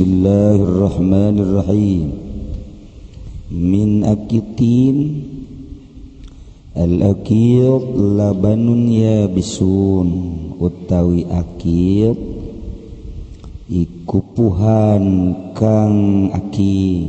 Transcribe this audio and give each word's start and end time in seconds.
Bismillahirrahmanirrahim. 0.00 2.08
Min 3.52 4.00
akitin 4.00 5.28
Al-akid 6.72 8.00
labanun 8.16 8.88
yabisun. 8.88 10.08
Utawi 10.56 11.28
akid 11.28 12.16
Iku 13.68 14.24
puhan 14.32 15.36
kang 15.52 16.32
aki 16.32 17.04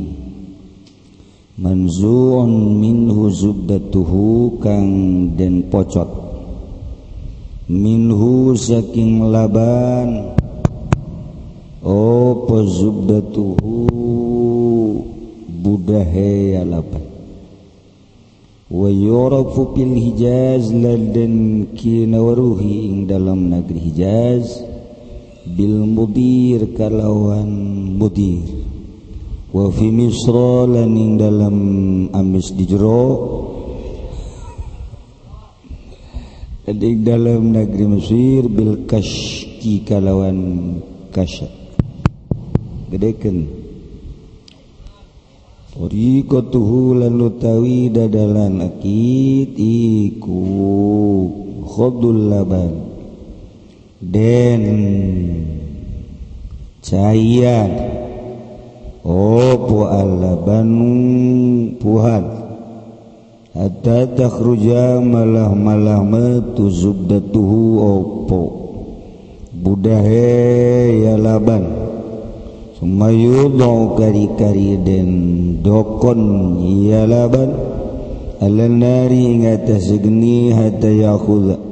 Manzu'un 1.64 2.76
minhu 2.76 3.32
zubbatuhu 3.32 4.60
kang 4.60 5.32
den 5.32 5.64
pocot. 5.72 6.12
Minhu 7.72 8.52
saking 8.52 9.32
laban. 9.32 10.41
Oh 11.82 12.46
pazubdatuhu 12.46 13.74
budahe 15.50 16.54
alapan 16.62 17.02
wa 18.70 18.86
yurafu 18.86 19.74
fil 19.74 19.90
hijaz 19.90 20.70
ladan 20.70 21.66
kinawaruhi 21.74 22.86
ing 22.86 23.10
dalam 23.10 23.50
negeri 23.50 23.80
hijaz. 23.90 24.62
Bil 25.42 25.82
mudir 25.82 26.70
kalawan 26.78 27.50
mudir. 27.98 28.46
Wa 29.50 29.66
fi 29.74 29.90
misra 29.90 30.70
lan 30.70 30.94
ing 30.94 31.18
dalam 31.18 31.56
amis 32.14 32.54
di 32.54 32.62
jero. 32.62 33.10
Ing 36.62 37.02
dalam 37.02 37.50
negeri 37.50 37.90
Mesir 37.90 38.46
bil 38.46 38.86
kashki 38.86 39.82
kalawan 39.82 40.78
kasyat 41.10 41.61
gedeken 42.92 43.62
Torikotuhu 45.72 47.00
lan 47.00 47.16
utawi 47.16 47.88
dadalan 47.88 48.60
akid 48.60 49.56
iku 49.56 50.44
khobdul 51.64 52.28
laban. 52.28 52.92
Den 54.04 54.62
caian. 56.84 57.72
Opo 59.00 59.88
alabanu 59.88 60.92
puhan. 61.80 62.24
Hatta 63.56 64.12
takhruja 64.12 65.00
malah 65.00 65.56
malah 65.56 66.04
metu 66.04 66.68
zubdatuhu 66.68 67.60
opo. 67.80 68.40
Budahe 69.56 71.00
ya 71.00 71.16
laban. 71.16 71.81
Sumayudo 72.82 73.94
kari-kari 73.94 74.74
dan 74.82 75.10
dokon 75.62 76.18
ia 76.66 77.06
laban 77.06 77.54
Alan 78.42 78.82
nari 78.82 79.38
ngata 79.38 79.78
segni 79.78 80.50
hatta 80.50 80.90
yakhudha 80.90 81.62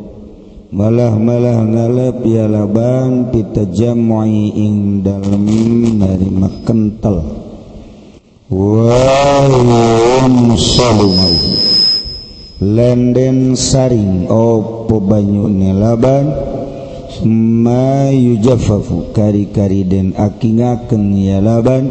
Malah-malah 0.71 1.67
ngalap 1.67 2.23
ya 2.23 2.47
laban 2.47 3.27
Pita 3.35 3.67
jam'i 3.75 4.55
ing 4.55 5.03
dalam 5.03 5.51
nari 5.99 6.31
makental. 6.31 7.27
Wahum 8.47 10.55
salumai 10.55 11.37
Lenden 12.63 13.59
saring 13.59 14.31
opo 14.31 15.03
banyu 15.03 15.51
laban 15.75 16.50
mayu 17.27 18.41
jafafu 18.41 19.13
kari-kari 19.17 19.85
dan 19.85 20.15
akingaken 20.17 21.17
ya 21.17 21.39
laban 21.41 21.89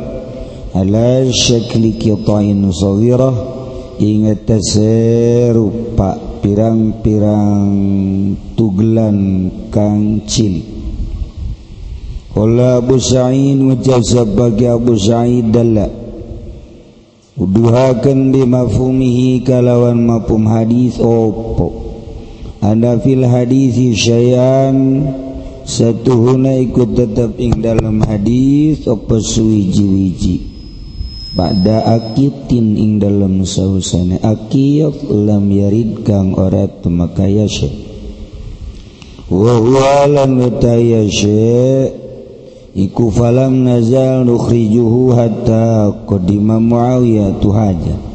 ala 0.73 1.27
syakli 1.29 1.97
kitain 1.97 2.65
sawirah. 2.69 3.57
Ingat 3.99 4.47
serupa 4.63 6.15
pirang-pirang 6.39 7.67
tuglan 8.55 9.51
kang 9.67 10.23
cilik 10.23 10.79
Wala 12.39 12.79
Abu 12.79 12.95
Sa'id 13.01 13.59
mujazab 13.59 14.37
bagi 14.37 14.63
Abu 14.63 14.95
Sa'id 14.95 15.51
dalla. 15.51 15.91
Uduhakan 17.35 18.31
bimafhumihi 18.31 19.43
kalawan 19.43 19.99
mafhum 20.07 20.47
hadis 20.47 20.95
opo. 21.03 21.88
ada 22.59 22.99
fil 22.99 23.23
hadisi 23.23 23.95
syai'an. 23.95 24.77
Satuhuna 25.69 26.57
ikut 26.65 26.97
tetap 26.97 27.37
ing 27.37 27.61
dalam 27.61 28.01
hadis 28.01 28.89
apa 28.89 29.21
suwiji-wiji. 29.21 30.49
Pada 31.37 31.85
akitin 31.93 32.73
ing 32.73 32.91
dalam 32.97 33.45
sausane 33.45 34.17
akiyat 34.17 35.07
lam 35.13 35.45
yarid 35.53 36.01
kang 36.01 36.33
ora 36.33 36.65
temakaya 36.65 37.45
syai. 37.45 37.85
Wa 39.29 39.61
huwa 39.61 40.09
lam 40.09 40.41
utaya 40.41 41.05
syai. 41.05 41.93
Iku 42.73 43.13
falam 43.13 43.65
nazal 43.65 44.25
nukhrijuhu 44.25 45.13
hatta 45.13 45.93
qadima 46.09 46.57
muawiyah 46.57 47.37
tuhajat 47.41 48.09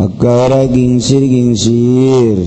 maka 0.00 0.28
ora 0.48 0.62
gingsir 0.64 1.20
gingsir 1.20 2.40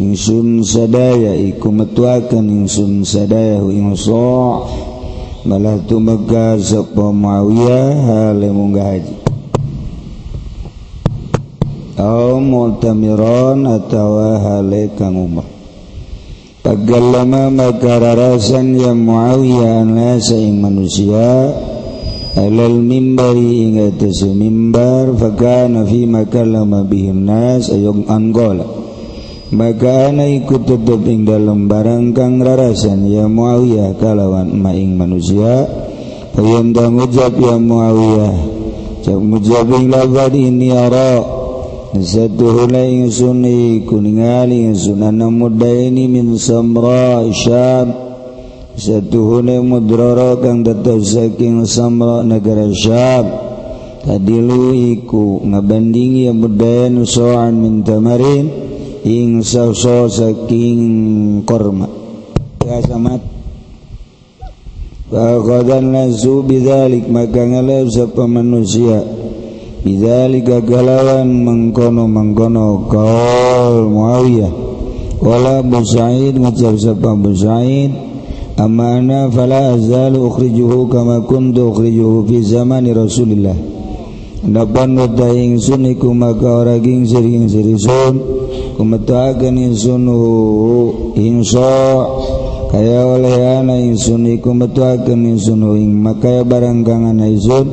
Insun 0.00 0.64
sadaya 0.64 1.36
iku 1.36 1.68
metuakan 1.68 2.64
insun 2.64 3.04
sadaya 3.04 3.60
ing 3.68 3.92
so. 3.92 4.64
Malah 5.44 5.76
tumaga 5.84 6.56
sapa 6.56 7.12
Muawiyah 7.12 7.88
hale 8.08 8.48
munggah 8.48 8.96
haji. 8.96 9.16
Au 12.00 12.40
multamiron 12.40 13.68
atau 13.68 14.40
hale 14.40 14.88
kang 14.96 15.20
umrah. 15.20 15.44
Pagallama 16.64 17.52
maka 17.52 18.00
rarasan 18.00 18.80
ya 18.80 18.96
Muawiyah 18.96 19.84
nasa 19.84 20.32
ing 20.40 20.64
manusia 20.64 21.52
alal 22.40 22.80
mimbari 22.80 23.68
ing 23.68 23.84
atas 23.84 24.24
mimbar 24.24 25.12
fakana 25.12 25.84
fi 25.84 26.08
makallama 26.08 26.88
bihim 26.88 27.28
nas 27.28 27.68
ayong 27.68 28.08
anggola 28.08 28.79
maka 29.50 30.14
ana 30.14 30.30
iku 30.30 30.62
tutup 30.62 31.02
ing 31.10 31.26
dalam 31.26 31.66
barang 31.66 32.14
kang 32.14 32.38
rarasan 32.38 33.10
ya 33.10 33.26
Muawiyah 33.26 33.98
kalawan 33.98 34.54
maing 34.54 34.94
manusia. 34.94 35.66
Fayan 36.30 36.70
dan 36.70 36.94
mujab 36.94 37.34
ya 37.34 37.58
Muawiyah. 37.58 38.36
Cak 39.02 39.18
mujab 39.18 39.66
ing 39.74 39.90
lafad 39.90 40.38
ini 40.38 40.70
ara. 40.70 41.18
Nasatu 41.90 42.46
hula 42.46 42.86
ing 42.86 43.10
suni 43.10 43.82
kuningal 43.82 44.54
ing 44.54 44.78
sunana 44.78 45.26
muda 45.26 45.66
ini 45.66 46.06
min 46.06 46.38
samra 46.38 47.26
syam. 47.34 47.90
Satu 48.78 49.34
hula 49.34 49.58
mudrara 49.58 50.38
kang 50.38 50.62
tetap 50.62 51.02
saking 51.02 51.66
samra 51.66 52.22
negara 52.22 52.70
syam. 52.70 53.26
Tadilu 54.06 54.94
iku 54.94 55.42
ngabandingi 55.42 56.30
ya 56.30 56.32
mudayan 56.32 57.02
soan 57.02 57.58
min 57.58 57.82
tamarin. 57.82 58.69
ing 59.04 59.40
sauso 59.40 60.08
saking 60.08 61.42
korma. 61.48 61.88
Ya 62.66 62.80
samat 62.84 63.20
Faqadan 65.10 65.90
lazu 65.90 66.46
bidhalik 66.46 67.10
maka 67.10 67.42
ngalap 67.42 67.90
sapa 67.90 68.30
manusia. 68.30 69.02
Bidhalik 69.82 70.46
galawan 70.46 71.26
mengkono-mengkono 71.26 72.86
kaul 72.86 73.90
Muawiyah. 73.90 74.52
Wala 75.18 75.60
Abu 75.60 75.82
Sa'id 75.82 76.38
ngucap 76.38 76.78
sapa 76.78 77.12
Abu 77.12 77.34
Sa'id 77.34 78.10
Amma 78.60 79.00
fala 79.32 79.72
azalu 79.72 80.28
ukhrijuhu 80.28 80.92
kama 80.92 81.24
kuntu 81.24 81.72
ukhrijuhu 81.72 82.28
fi 82.28 82.44
zamani 82.44 82.92
Rasulillah. 82.92 83.56
Dapan 84.44 85.00
wata 85.00 85.32
ingsun 85.32 85.88
iku 85.96 86.12
maka 86.12 86.64
ora 86.64 86.76
gingsir 86.76 87.24
gingsir 87.24 87.64
isun 87.64 88.39
kumetuakeninsunhu 88.80 90.16
inso 91.20 91.68
kaya 92.72 93.04
olehana 93.04 93.76
insun 93.76 94.24
iku 94.24 94.56
metuakeninsunhu 94.56 95.76
ing 95.76 96.00
makaya 96.00 96.40
barang 96.48 96.80
kangan 96.80 97.20
insun 97.28 97.68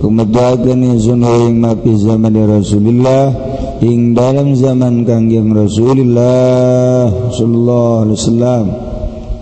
kumetuakeninsunhu 0.00 1.52
ing 1.52 1.60
mapi 1.60 1.92
zaman 2.00 2.32
Rasulillah 2.32 3.36
ing 3.84 4.16
dalam 4.16 4.56
zaman 4.56 5.04
kangjeng 5.04 5.52
Rasulillah 5.52 7.12
sallallahu 7.36 7.96
alaihi 8.08 8.16
wasallam. 8.16 8.66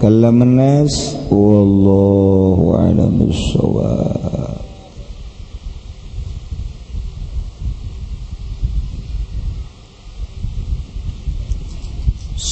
Kallaman 0.02 0.58
nas 0.58 1.14
wallahu 1.30 2.74
a'lam 2.74 3.22
bissawab. 3.22 4.23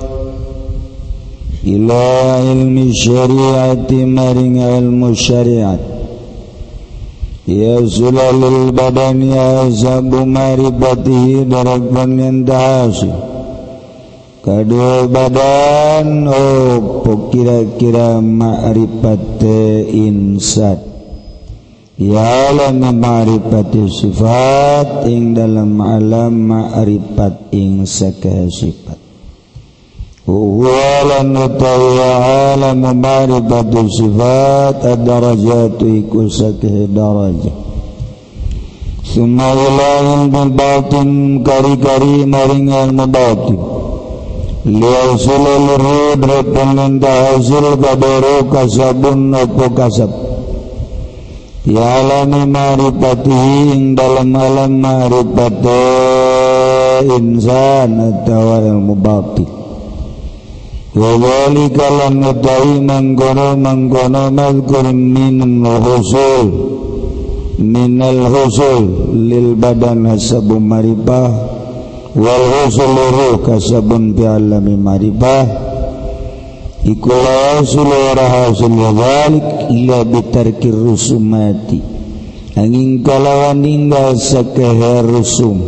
Ila 1.66 2.46
ilmi 2.46 2.94
syariati 2.94 4.06
maring 4.06 4.62
ilmu 4.62 5.18
syariat. 5.18 5.82
Ya 7.50 7.82
zulalil 7.82 8.70
badani 8.70 9.34
azabu 9.34 10.22
maribatihi 10.22 11.42
darakban 11.50 12.22
yang 12.22 12.46
dahasih 12.46 13.33
Kadul 14.44 15.08
badan 15.08 16.28
oh, 16.28 16.76
opo 16.76 17.32
kira-kira 17.32 18.20
ma'rifate 18.20 19.88
insat 19.88 20.84
Ya 21.96 22.52
alam 22.52 22.84
ma'rifati 23.00 23.88
sifat 23.88 25.08
ing 25.08 25.32
dalam 25.32 25.80
alam 25.80 26.36
ma'rifat 26.44 27.56
ing 27.56 27.88
sakah 27.88 28.44
sifat 28.52 29.00
Huwa 30.28 30.92
lan 31.08 31.32
utawa 31.32 32.12
alam 32.52 32.84
ma'rifati 32.84 33.80
sifat 33.96 34.76
ad-darajatu 34.92 35.88
iku 35.88 36.28
sakah 36.28 36.84
darajat 36.92 37.56
Summa 39.08 39.56
ilahin 39.56 40.28
bil 40.28 40.52
batin 40.52 41.08
kari-kari 41.40 42.28
maring 42.28 42.68
al-batin 42.68 43.73
Liyasilil 44.64 45.76
rudrut 45.76 46.56
peminta 46.56 47.12
hasil 47.36 47.76
kabaru 47.84 48.48
kasabun 48.48 49.36
opo 49.36 49.68
kasab 49.76 50.08
Yalami 51.68 52.48
maripatihi 52.48 53.92
dalam 53.92 54.32
alam 54.32 54.72
maripati 54.80 55.84
insan 57.12 57.92
atawa 58.08 58.64
ilmu 58.64 58.96
batin 58.96 59.48
Wawali 60.96 61.68
kalam 61.68 62.24
utawi 62.24 62.80
mangkono 62.80 63.60
mangkono 63.60 64.32
mazkur 64.32 64.88
minal 64.96 65.76
husul 65.84 66.48
Minal 67.60 68.32
husul 68.32 69.12
lil 69.28 69.60
badan 69.60 70.08
hasabu 70.08 70.56
wal 72.14 72.70
seluruh 72.70 73.42
kasabun 73.42 74.14
pialami 74.14 74.78
marifah 74.78 75.46
ikulah 76.86 77.62
sulurah 77.66 78.54
sulwalik 78.54 79.70
ila 79.70 80.06
bitarkir 80.06 80.74
rusumati 80.74 81.94
angin 82.54 83.02
kalawan 83.02 83.58
ninggal 83.58 84.14
sekeher 84.14 85.02
rusum. 85.02 85.58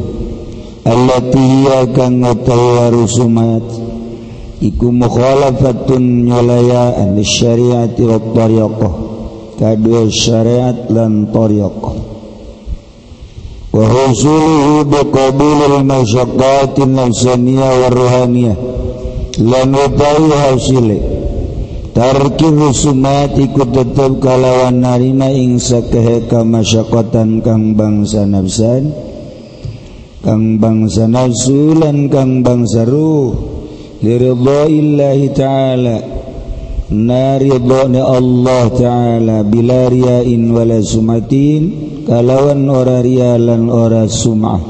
Allah 0.87 1.19
hiya 1.19 1.91
kang 1.91 2.23
utawa 2.23 2.95
rusumat 2.95 3.67
iku 4.63 4.95
mukhalafatun 4.95 6.31
nyolaya 6.31 6.95
an 6.95 7.19
syariati 7.19 8.07
wa 8.07 8.23
tariqah. 8.23 8.95
Kadua 9.59 10.07
syariat 10.15 10.87
lan 10.95 11.35
tariqah. 11.35 11.96
وحصوله 13.77 14.83
بقبول 14.83 15.61
المشقات 15.81 16.75
النفسانية 16.79 17.69
والروحانية. 17.81 18.55
لنطعي 19.39 20.31
حصيله 20.33 21.01
Tarkibu 21.97 22.77
sumat 22.77 23.41
ikut 23.41 23.73
tetap 23.73 24.21
kalawan 24.21 24.85
narima 24.85 25.33
ing 25.33 25.57
sakehe 25.57 26.29
kamasyakatan 26.29 27.41
kang 27.41 27.73
bangsa 27.73 28.29
nafsan 28.29 28.93
Kang 30.21 30.61
bangsa 30.61 31.09
nafsu 31.09 31.73
lan 31.73 32.13
kang 32.13 32.45
bangsa 32.45 32.85
ruh 32.85 33.33
Diridha 34.05 34.69
illahi 34.69 35.33
ta'ala 35.33 35.97
Naridha 36.93 37.89
ni 37.89 38.01
Allah 38.05 38.65
ta'ala 38.69 39.37
Bila 39.49 39.89
riyain 39.89 40.53
wala 40.53 40.77
sumatin 40.85 41.96
kalawan 42.07 42.63
ora 42.71 43.03
ria 43.03 43.35
lan 43.35 43.67
ora 43.67 44.07
sum'ah. 44.07 44.63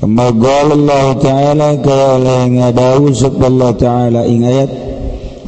Maka 0.00 0.54
Allah 0.64 1.06
Ta'ala 1.20 1.68
kaya 1.84 2.16
oleh 2.16 2.40
ngadawu 2.56 3.12
Allah 3.44 3.70
Ta'ala 3.76 4.20
ing 4.24 4.48
ayat 4.48 4.70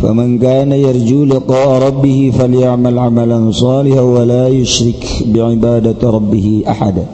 kana 0.02 0.26
كان 0.42 0.74
يرجو 0.74 1.30
لقاء 1.30 1.68
ربه 1.78 2.34
amalan 2.34 2.98
عملا 2.98 3.38
صالحا 3.54 4.02
yushrik 4.50 4.98
يشرك 4.98 5.02
بعبادة 5.30 6.02
ربه 6.02 6.66
ahada. 6.66 7.06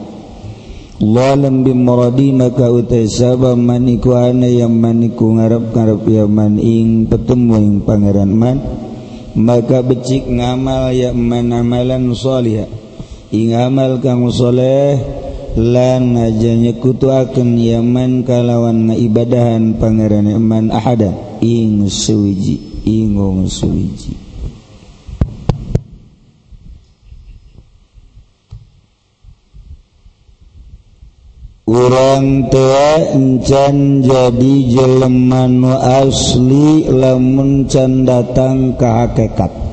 Lalam 0.99 1.63
bin 1.63 1.85
maradi 1.85 2.35
maka 2.35 2.67
utai 2.67 3.07
sabah 3.07 3.55
man 3.55 3.87
iku 3.87 4.19
ana 4.19 4.49
yang 4.51 4.75
man 4.75 4.99
iku 4.99 5.31
ngarep-ngarep 5.37 6.03
ya 6.11 6.27
man 6.27 6.59
ing 6.59 7.07
petemu 7.07 7.55
ing 7.55 7.75
pangeran 7.87 8.35
man 8.35 8.57
Maka 9.39 9.79
becik 9.79 10.27
ngamal 10.27 10.91
ya 10.91 11.15
man 11.15 11.55
amalan 11.55 12.11
salihah 12.11 12.67
ing 13.29 13.53
amal 13.53 14.01
kang 14.01 14.25
saleh 14.33 14.97
lan 15.57 16.17
ngajanya 16.17 16.77
kutu 16.77 17.09
akan 17.09 17.57
Yaman 17.57 18.25
kalawan 18.25 18.93
ibadahan 18.93 19.77
Pangeran 19.77 20.29
Yaman 20.29 20.69
ahada. 20.69 21.13
Ing 21.39 21.87
suwiji 21.87 22.83
ingong 22.85 23.47
suwiji. 23.47 24.13
Urang 31.69 32.49
tua 32.49 33.13
encan 33.13 34.01
jadi 34.01 34.53
jelemanu 34.73 35.69
asli 35.77 36.89
lamun 36.89 37.69
can 37.69 38.09
datang 38.09 38.73
ke 38.73 38.89
hakikat 38.89 39.68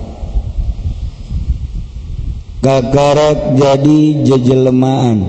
kakarek 2.66 3.54
jadi 3.54 4.26
jejelemaan. 4.26 5.22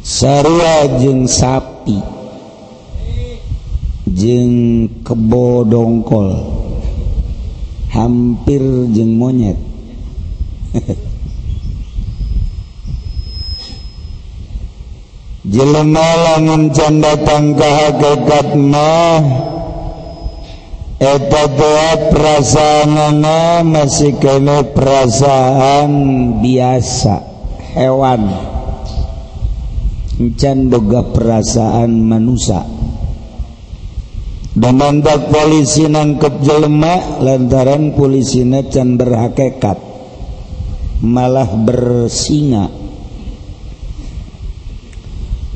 Sarua 0.00 0.88
jeng 0.96 1.28
sapi. 1.28 2.00
Jeng 4.08 4.88
kebodongkol, 5.04 6.32
hampir 7.92 8.64
jeng 8.96 9.20
monyet. 9.20 9.60
Jelema 15.48 16.08
lamun 16.24 16.72
can 16.72 17.04
datang 17.04 17.52
hakikat 17.52 18.56
mah. 18.56 19.57
Eta 20.98 21.46
dua 21.54 22.10
perasaanana 22.10 23.62
masih 23.62 24.18
kena 24.18 24.66
perasaan 24.66 25.90
biasa 26.42 27.22
hewan. 27.78 28.26
Encan 30.18 30.66
boga 30.66 31.06
perasaan 31.14 32.02
manusia. 32.02 32.66
Dan 34.58 34.74
mandak 34.74 35.30
polisi 35.30 35.86
nangkep 35.86 36.42
jelema 36.42 37.22
lantaran 37.22 37.94
polisi 37.94 38.42
can 38.66 38.98
berhakikat 38.98 39.78
malah 40.98 41.46
bersinga. 41.46 42.87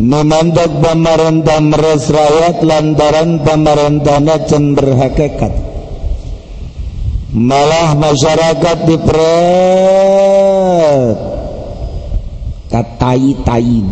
memandak 0.02 0.82
pemerintah 0.82 1.62
meres 1.62 2.10
rakyat 2.10 2.66
lantaran 2.66 3.38
pamarentahna 3.46 4.42
can 4.50 4.74
berhakikat 4.74 5.54
malah 7.32 7.96
masyarakat 7.96 8.78
diperet 8.90 10.02
katai-tain. 12.72 13.88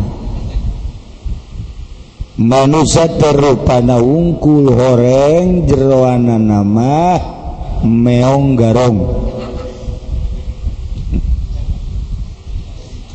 Manusia 2.41 3.05
terupana 3.21 4.01
wungkul 4.01 4.73
horeng 4.73 5.69
jeroana 5.69 6.41
nama 6.41 7.21
meong 7.85 8.57
garong. 8.57 9.30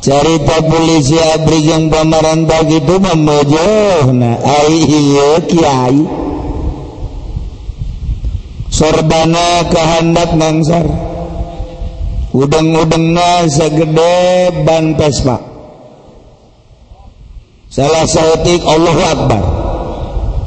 Cerita 0.07 0.63
polisi 0.63 1.19
abri 1.19 1.67
yang 1.67 1.91
pameran 1.91 2.47
begitu 2.47 2.95
memojo 2.95 4.07
nah 4.15 4.39
ai 4.39 4.87
kiai. 5.43 5.99
Sorbana 8.71 9.67
kehendak 9.67 10.31
mangsar 10.39 10.87
udeng-udengna 12.31 13.51
segede 13.51 14.53
ban 14.63 14.95
pespa 14.95 15.43
salah 17.67 18.07
sayatik 18.07 18.63
Allah 18.63 18.97
Akbar. 19.11 19.43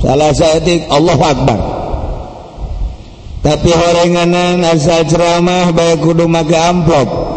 Salah 0.00 0.30
sayatik 0.32 0.88
Allah 0.88 1.20
Akbar. 1.20 1.60
Tapi 3.44 3.70
orangnganan 3.72 4.64
asal 4.64 5.04
ceramah 5.04 5.68
baik 5.76 6.00
kudu 6.00 6.24
maka 6.28 6.72
amplop 6.72 7.29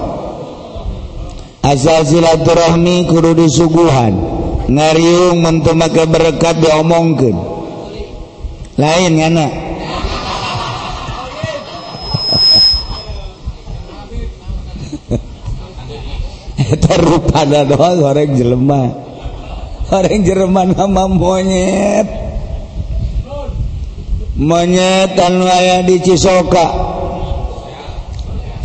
asal 1.63 2.03
silaturahmi 2.03 3.07
kudu 3.07 3.31
disuguhan. 3.39 4.13
Ngariung 4.67 5.39
mentu 5.39 5.71
maka 5.75 6.03
berkat 6.07 6.59
diomongkeun. 6.59 7.35
Lain 8.73 9.13
ngana 9.21 9.47
eta 16.73 16.93
rupana 16.99 17.69
doang 17.69 18.01
orang 18.01 18.33
jelema. 18.33 18.89
Orang 19.93 20.25
jelema 20.25 20.65
nama 20.65 21.05
monyet. 21.05 22.07
Menyetan 24.33 25.45
waya 25.45 25.85
di 25.85 26.01
Cisoka 26.01 26.92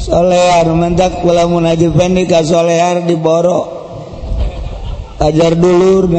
solear 0.09 0.65
mentak 0.73 1.21
kula 1.21 1.45
mun 1.45 1.69
haji 1.69 1.93
pendi 1.93 2.25
ka 2.25 2.41
solear 2.41 3.05
di 3.05 3.13
Boro. 3.15 3.77
Ajar 5.19 5.59
dulur 5.59 6.07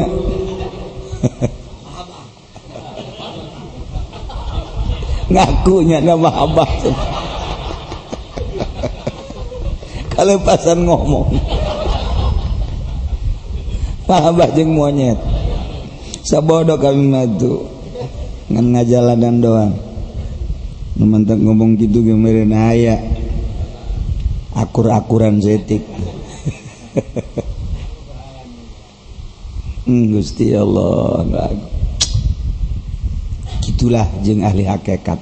ngakunya 5.32 6.04
nama 6.04 6.28
abah. 6.28 6.68
Kalau 10.20 10.36
pasan 10.44 10.84
ngomong 10.84 11.32
Abah 14.10 14.50
jeung 14.58 14.74
monyet. 14.74 15.14
Sabodo 16.26 16.74
kami 16.82 17.14
matu 17.14 17.62
ngajalan 18.50 19.22
dan 19.22 19.38
doang. 19.38 19.70
Mantap 20.98 21.38
ngomong 21.38 21.78
gitu 21.78 22.02
gemerin 22.02 22.50
aya 22.50 23.19
akur-akuran 24.60 25.40
zetik. 25.40 25.82
Hmm, 29.90 30.12
Gusti 30.12 30.54
Allah 30.54 31.26
gitulah 33.64 34.06
jeng 34.22 34.44
ahli 34.46 34.62
hakekat 34.62 35.18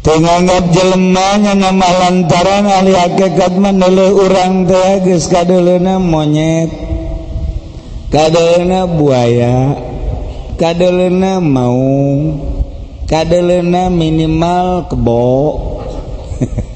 Tenganggap 0.00 0.72
jelemanya 0.72 1.52
nama 1.52 1.88
lantaran 2.00 2.64
ahli 2.64 2.96
hakekat 2.96 3.60
menele 3.60 4.08
orang 4.08 4.64
teh 4.64 5.04
geus 5.04 5.28
kadelena 5.28 6.00
monyet 6.00 6.72
kadelena 8.08 8.88
buaya 8.88 9.76
kadelena 10.56 11.44
maung 11.44 12.40
kadelena 13.04 13.92
minimal 13.92 14.88
kebo. 14.88 15.28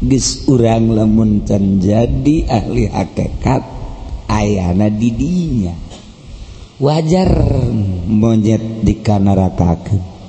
Ges 0.00 0.48
urang 0.48 0.96
lemunten 0.96 1.78
jadi 1.80 2.48
ahli 2.48 2.88
hakekat 2.88 3.62
ayana 4.28 4.88
didinya. 4.88 5.76
Wajar 6.80 7.28
monyet 8.08 8.80
dikanarakakan 8.80 10.20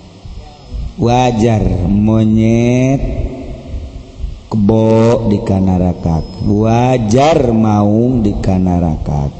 wajar 1.01 1.87
monyet 1.89 3.01
kebo 4.53 5.25
dikanarakat 5.33 6.45
wajar 6.45 7.49
maung 7.49 8.21
dikanarakat 8.21 9.33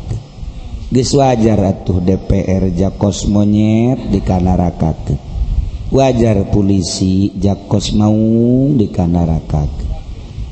Ges 0.91 1.13
wajar 1.15 1.59
atuh 1.61 2.01
DPR 2.01 2.71
jakos 2.73 3.29
monyet 3.29 4.09
dikanarakat 4.09 5.13
wajar 5.93 6.49
polisi 6.49 7.29
jakos 7.37 7.93
maung 7.93 8.79
dikanarakat 8.79 9.90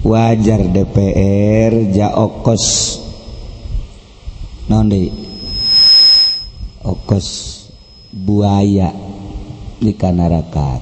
wajar 0.04 0.62
DPR 0.72 1.92
jaokos 1.92 2.66
okos. 4.70 5.28
Okos 6.80 7.28
buaya 8.14 8.94
di 9.82 9.94
kanaraka. 9.98 10.80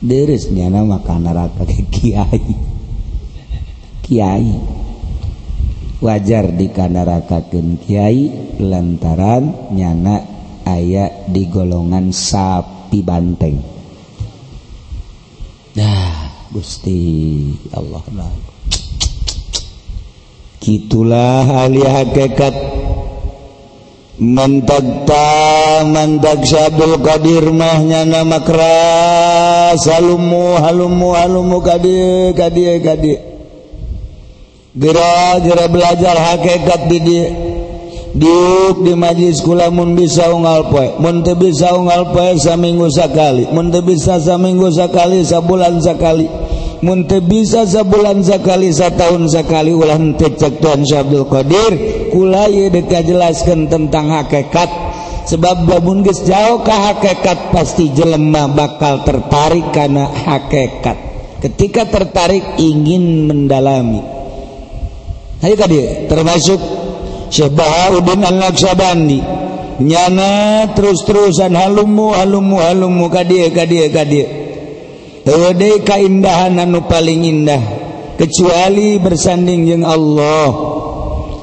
Deres 0.00 0.52
nama 0.52 1.00
kanaraka 1.00 1.64
kiai. 1.66 2.44
Kiai. 4.04 4.52
Wajar 5.96 6.52
di 6.52 6.68
kanaraka 6.68 7.48
kiai 7.48 8.28
lantaran 8.60 9.72
nyana 9.72 10.16
ayak 10.68 11.32
di 11.32 11.48
golongan 11.48 12.12
sapi 12.12 13.00
banteng. 13.00 13.56
Nah. 15.76 16.05
Gusti 16.50 16.98
Allah. 17.74 18.02
Gitulah 20.62 21.46
ahli 21.66 21.82
hakekat 21.82 22.54
mentagta 24.16 25.84
mantak 25.84 26.40
sabul 26.48 26.96
qadir 27.04 27.52
mahnya 27.52 28.08
nama 28.08 28.40
keras 28.40 29.84
halumu 29.92 30.56
halumu 30.56 31.12
halumu 31.12 31.60
kadi 31.60 32.32
kadi 32.32 32.80
kadi 32.80 33.12
gera 34.72 35.36
gera 35.44 35.68
belajar 35.68 36.16
hakikat 36.16 36.80
di 36.88 36.98
dia 37.04 37.26
Diuk 38.16 38.80
di 38.80 38.96
majlis 38.96 39.44
kulamun 39.44 39.92
bisa 39.92 40.32
ungal 40.32 40.72
poe, 40.72 40.96
mun 40.96 41.20
teu 41.20 41.36
bisa 41.36 41.76
ungal 41.76 42.16
poe 42.16 42.32
saminggu 42.32 42.88
sakali, 42.88 43.44
mun 43.52 43.68
teu 43.68 43.84
bisa 43.84 44.16
saminggu 44.16 44.72
sakali 44.72 45.20
sabulan 45.20 45.76
sakali, 45.84 46.24
mun 46.80 47.04
teu 47.04 47.20
bisa 47.20 47.68
sabulan 47.68 48.24
sakali 48.24 48.72
satahun 48.72 49.28
sakali. 49.28 49.76
Ulah 49.76 50.00
henteu 50.00 50.32
cek 50.32 50.64
Tuhan 50.64 50.88
Syabdul 50.88 51.28
Qadir, 51.28 51.72
kula 52.08 52.48
ieu 52.48 52.72
deuk 52.72 52.88
jelaskeun 52.88 53.68
tentang 53.68 54.08
hakikat. 54.08 54.88
Sebab 55.26 55.68
lamun 55.68 56.00
geus 56.06 56.22
jauh 56.24 56.62
ka 56.64 56.72
hakikat 56.72 57.50
pasti 57.52 57.90
jelema 57.92 58.48
bakal 58.48 59.04
tertarik 59.04 59.74
kana 59.76 60.08
hakikat. 60.08 60.96
Ketika 61.42 61.84
tertarik 61.84 62.56
ingin 62.62 63.28
mendalami. 63.28 64.00
Hayu 65.42 65.58
dia 65.68 66.08
termasuk 66.08 66.85
Syekhdin 67.28 68.20
Alnaksabandi 68.22 69.20
nyana 69.82 70.64
terus-terusan 70.72 71.52
Halummu 71.52 72.16
alummu 72.16 72.56
alummu 72.62 73.06
keindahan 75.82 76.54
anu 76.56 76.86
paling 76.86 77.22
indah. 77.26 77.62
Kecuali 78.16 78.96
bersanding 78.96 79.68
jeung 79.68 79.84
Allah. 79.84 80.48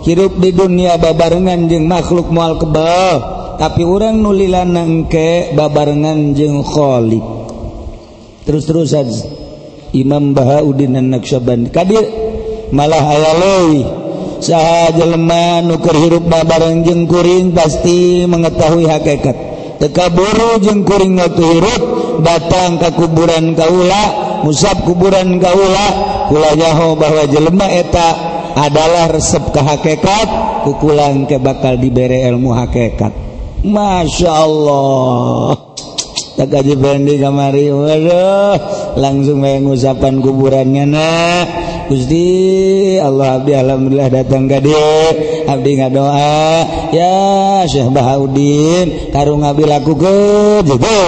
Hirup 0.02 0.42
di 0.42 0.50
dunia 0.50 0.98
babarengan 0.98 1.70
jeung 1.70 1.86
makhluk 1.86 2.34
mual 2.34 2.58
kebal. 2.58 3.16
Tapi 3.62 3.86
orang 3.86 4.18
nulilan 4.18 4.74
nangke 4.74 5.54
babarengan 5.54 6.34
jeung 6.34 6.66
kholik 6.66 7.44
terus-terusan 8.44 9.08
Imam 9.96 10.36
Bahauddin 10.36 11.00
An-Naksabandi 11.00 11.72
kadir 11.72 12.04
malah 12.76 13.04
aya 13.04 13.32
saha 14.44 14.92
jelema 14.92 15.64
nuker 15.64 15.96
hirupna 15.96 16.44
bareng 16.44 16.84
jengkuring 16.84 17.56
pasti 17.56 18.28
mengetahui 18.28 18.92
hakikat. 18.92 19.36
Tekaburu 19.80 20.60
jeung 20.60 20.84
kuring 20.84 21.20
ngatu 21.20 21.44
hirup 21.44 21.82
datang 22.24 22.80
ke 22.80 22.92
kuburan 22.96 23.56
kaula 23.56 24.04
musab 24.44 24.84
kuburan 24.84 25.40
kaula. 25.40 26.12
Kulayaho 26.28 26.96
bahwa 27.00 27.24
jelema 27.28 27.68
eta 27.68 28.10
adalah 28.56 29.12
resep 29.12 29.44
ke 29.52 29.60
hakikat 29.60 30.28
kukulang 30.68 31.28
ke 31.28 31.40
bakal 31.40 31.80
diberi 31.80 32.24
ilmu 32.28 32.52
hakikat. 32.56 33.12
Masya 33.64 34.32
Allah. 34.32 35.56
Tak 36.34 36.48
kaji 36.50 36.76
bendi 36.80 37.20
kamari. 37.20 37.70
Waduh 37.72 38.56
langsung 39.00 39.44
kayak 39.44 39.64
ngusapan 39.68 40.20
kuburannya 40.24 40.84
nak. 40.90 41.48
Gusti. 41.94 42.98
Allah 42.98 43.38
Abdi 43.38 43.54
Alhamdulillah 43.54 44.10
datang 44.10 44.50
dia. 44.50 44.90
Abdi 45.46 45.78
doa. 45.94 46.66
Ya 46.90 47.62
Syekh 47.70 47.94
Bahaudin 47.94 49.14
karung 49.14 49.46
Abdi 49.46 49.70
laku 49.70 49.94
ke 49.94 50.18
gitu 50.66 51.02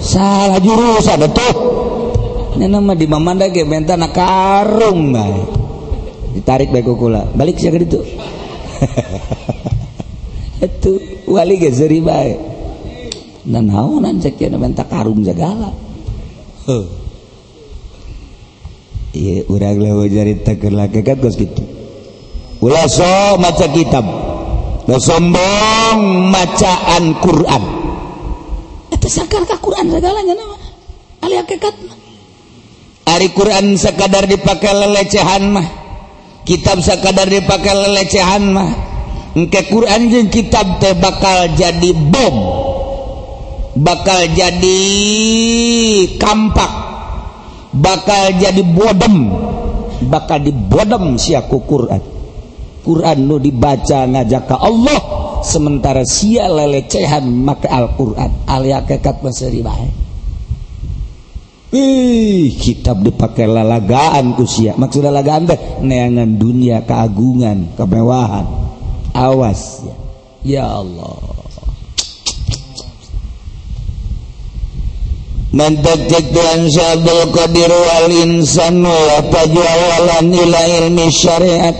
salah 0.00 0.58
jurusan 0.58 1.18
betul. 1.20 1.54
Ini 2.56 2.66
nama 2.66 2.92
di 2.96 3.06
mamanda 3.06 3.46
ke 3.46 3.62
benta 3.62 3.94
nak 3.94 4.16
karung 4.16 5.14
baik 5.14 5.46
ditarik 6.34 6.70
baik 6.72 6.86
kukula. 6.88 7.26
Balik 7.34 7.58
ke 7.58 7.68
itu? 7.74 8.00
Itu 10.60 10.92
wali 11.30 11.56
ke 11.56 11.72
seri 11.72 12.04
baik 12.04 12.38
dan 13.48 13.72
naonan 13.72 14.20
cek 14.20 14.36
ya 14.36 14.52
karung 14.88 15.24
segala. 15.24 15.72
Huh 16.68 16.99
maca 23.40 23.66
kitab. 23.72 24.06
Sombong 24.90 26.30
macaan 26.34 27.14
Quran. 27.22 27.62
Quran 29.62 29.86
regalanya 29.90 30.34
Ari 33.10 33.28
Quran 33.34 33.74
sekadar 33.74 34.26
dipakai 34.26 34.70
lelecehan 34.70 35.42
mah. 35.50 35.68
Kitab 36.46 36.82
sekadar 36.82 37.26
dipakai 37.26 37.74
lelecehan 37.74 38.42
mah. 38.50 38.70
Engke 39.34 39.66
Quran 39.70 40.10
jeung 40.10 40.30
kitab 40.30 40.82
teh 40.82 40.94
bakal 40.98 41.54
jadi 41.54 41.90
bom. 41.94 42.36
Bakal 43.78 44.34
jadi 44.34 44.82
kampak 46.18 46.89
bakal 47.74 48.34
jadi 48.38 48.62
bodem. 48.62 49.16
Bakal 50.00 50.48
dibodem 50.48 51.20
siaku 51.20 51.60
Quran. 51.68 52.02
Quran 52.80 53.18
nu 53.28 53.36
dibaca 53.36 54.08
ngajak 54.08 54.48
ke 54.48 54.56
Allah 54.56 55.00
sementara 55.44 56.00
sia 56.08 56.48
lelecehan 56.48 57.28
maka 57.28 57.68
Al-Quran. 57.68 58.48
Alia 58.48 58.80
kekat 58.88 59.20
maseri 59.20 59.60
baik 59.60 60.00
Ih, 61.70 62.50
kitab 62.58 62.98
dipakai 63.06 63.46
lalagaan 63.46 64.34
kusia 64.34 64.74
maksud 64.74 65.06
lalagaan 65.06 65.46
teh 65.46 65.78
neangan 65.86 66.34
dunia 66.34 66.82
keagungan 66.82 67.78
kemewahan. 67.78 68.42
Awas 69.14 69.86
ya, 69.86 69.94
ya 70.42 70.64
Allah. 70.66 71.46
Abdul 75.50 77.42
wa 77.66 78.06
Walsanlan 78.06 80.30
ila 80.30 80.60
ilmi 80.78 81.10
syariat 81.10 81.74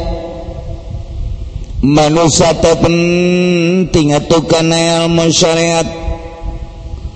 manusia 1.81 2.53
penting 2.59 4.13
atau 4.13 4.43
karena 4.43 5.07
ilmu 5.07 5.31
syariat 5.31 5.87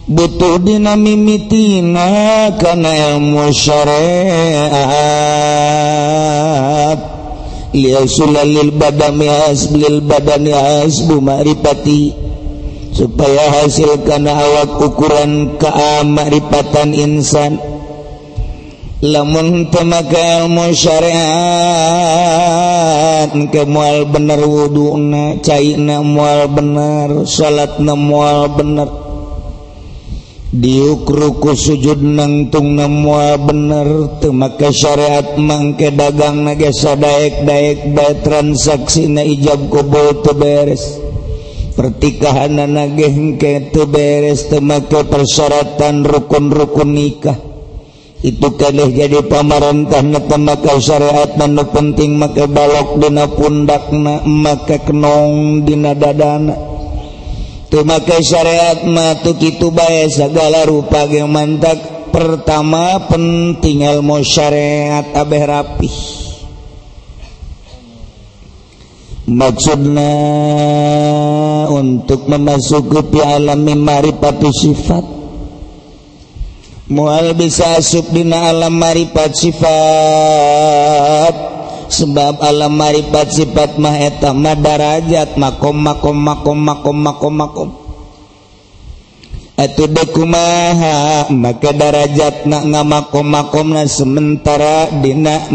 butuh 0.06 0.62
dinami 0.62 1.18
mitina 1.18 2.54
karena 2.62 3.18
ilmu 3.18 3.50
syariat 3.50 4.14
liyasulil 7.75 8.70
badami 8.78 9.26
hasbil 9.26 10.06
badani 10.06 10.54
asbu 10.54 11.18
ma'rifati 11.18 12.14
supaya 12.94 13.50
hasil 13.60 14.06
karena 14.06 14.38
awak 14.38 14.78
ukuran 14.78 15.58
keamaripatan 15.58 16.94
insan. 16.94 17.58
Lamun 19.04 19.68
pemakai 19.68 20.48
ilmu 20.48 20.72
syariat 20.72 21.28
ke 23.52 23.68
mual 23.68 24.08
bener 24.08 24.40
wuduna 24.48 25.44
cairna 25.44 26.00
mual 26.00 26.48
bener 26.48 27.28
salatna 27.28 27.92
mual 27.92 28.48
bener. 28.56 28.88
Diukruku 30.54 31.52
sujud 31.52 32.00
nangtung 32.00 32.80
na 32.80 32.88
mual 32.88 33.44
bener 33.44 34.16
temaka 34.24 34.72
syariat 34.72 35.36
mangke 35.36 35.92
dagang 35.92 36.46
naga 36.46 36.72
sadaek 36.72 37.44
daek 37.44 37.92
bae 37.92 38.24
transaksi 38.24 39.04
na 39.10 39.20
ijab 39.20 39.68
kubul 39.68 40.16
beres. 40.32 41.03
pertikahan 41.75 42.57
nagehke 42.57 43.71
beres 43.90 44.47
temake 44.50 45.04
persyaratan 45.07 46.07
rukun-rukun 46.07 46.90
nikah. 46.95 47.38
Itu 48.25 48.57
kalih 48.57 48.88
jadi 48.88 49.21
pamarentah 49.28 50.00
na 50.00 50.16
temaka 50.25 50.81
syariat 50.81 51.37
dan 51.37 51.61
penting 51.61 52.16
maka 52.16 52.49
balok 52.49 52.97
dina 52.97 53.28
pundakna 53.28 54.25
maka 54.25 54.81
kenong 54.81 55.69
dina 55.69 55.93
dadana. 55.93 56.57
Temaka 57.69 58.16
syariat 58.25 58.81
matu 58.88 59.37
kitu 59.37 59.69
bae 59.69 60.09
segala 60.09 60.64
rupa 60.64 61.04
ge 61.04 61.21
mantak. 61.28 62.09
Pertama 62.14 63.11
penting 63.11 63.85
ilmu 63.85 64.22
syariat 64.25 65.05
abeh 65.12 65.44
rapih. 65.44 65.96
Maksudna 69.29 70.12
untuk 71.68 72.29
memasuki 72.29 73.00
pi 73.09 73.20
alam 73.20 73.64
maripati 73.64 74.50
sifat. 74.53 75.05
Mual 76.85 77.33
bisa 77.33 77.81
subdina 77.81 78.53
alam 78.53 78.77
maripat 78.77 79.33
sifat. 79.33 79.72
Sebab 81.88 82.44
alam 82.44 82.77
maripat 82.77 83.33
sifat 83.33 83.81
mah 83.81 83.96
eta 84.05 84.37
madarajat 84.37 85.40
makom 85.40 85.81
makom 85.81 86.12
makom 86.20 86.59
makom 86.61 86.98
makom 87.00 87.35
makom. 87.35 87.70
Atu 89.57 89.88
dekumaha 89.88 91.31
maka 91.33 91.72
darajat 91.72 92.44
nak 92.44 92.68
ngamakom 92.68 93.33
makom 93.33 93.72
na 93.72 93.88
sementara 93.88 94.90
dina 95.00 95.48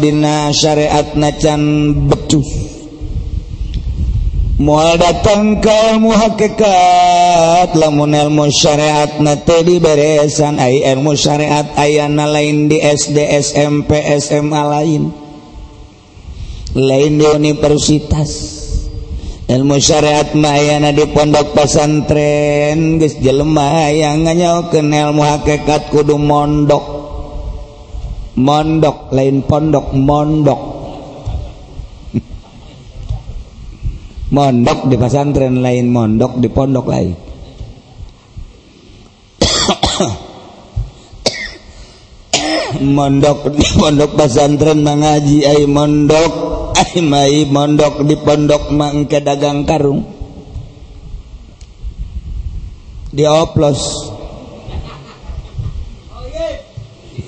dina 0.00 0.50
syariat 0.50 1.14
na 1.14 1.30
can 1.36 1.94
becus 2.10 2.81
mual 4.62 4.94
datang 4.94 5.58
ke 5.58 5.98
muhakekat 5.98 7.74
lamun 7.74 8.14
ilmu 8.14 8.46
syariat 8.46 9.18
nate 9.18 9.66
di 9.66 9.82
beresan 9.82 10.62
ai 10.62 10.86
ilmu 10.86 11.18
syariat 11.18 11.66
ayana 11.74 12.30
lain 12.30 12.70
di 12.70 12.78
SD 12.78 13.26
SMP 13.42 13.98
SMA 14.22 14.62
lain. 14.62 15.02
Lain 16.78 17.12
di 17.18 17.26
universitas. 17.26 18.62
Ilmu 19.50 19.82
syariat 19.82 20.30
mah 20.38 20.54
ayana 20.54 20.94
di 20.94 21.10
pondok 21.10 21.58
pesantren 21.58 23.02
geus 23.02 23.18
jelema 23.18 23.90
yang 23.90 24.22
nganyaokeun 24.22 24.94
ilmu 24.94 25.26
hakikat 25.26 25.90
kudu 25.90 26.14
mondok. 26.22 27.02
Mondok 28.38 29.10
lain 29.10 29.42
pondok 29.42 29.90
mondok 29.92 30.71
mondok 34.32 34.88
di 34.88 34.96
pesantren 34.96 35.60
lain 35.60 35.92
mondok 35.92 36.40
di 36.40 36.48
pondok 36.48 36.86
lain. 36.88 37.12
Mondok 42.82 43.52
di 43.52 43.68
pondok 43.76 44.16
pesantren 44.16 44.80
mengaji 44.80 45.44
ai 45.44 45.68
mondok 45.68 46.32
ai 46.72 47.04
mai 47.04 47.44
mondok 47.44 48.08
di 48.08 48.16
pondok 48.16 48.72
mangke 48.72 49.20
dagang 49.20 49.68
karung. 49.68 50.00
Dioplos 53.12 54.08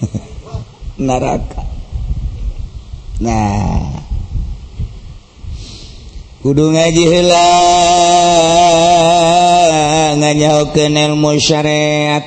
neraka. 1.07 1.61
Nah 3.21 3.84
kudu 6.45 6.77
ngaji 6.77 7.05
hela 7.09 7.49
nganyaho 10.21 10.69
ilmu 10.77 11.41
syariat. 11.41 12.21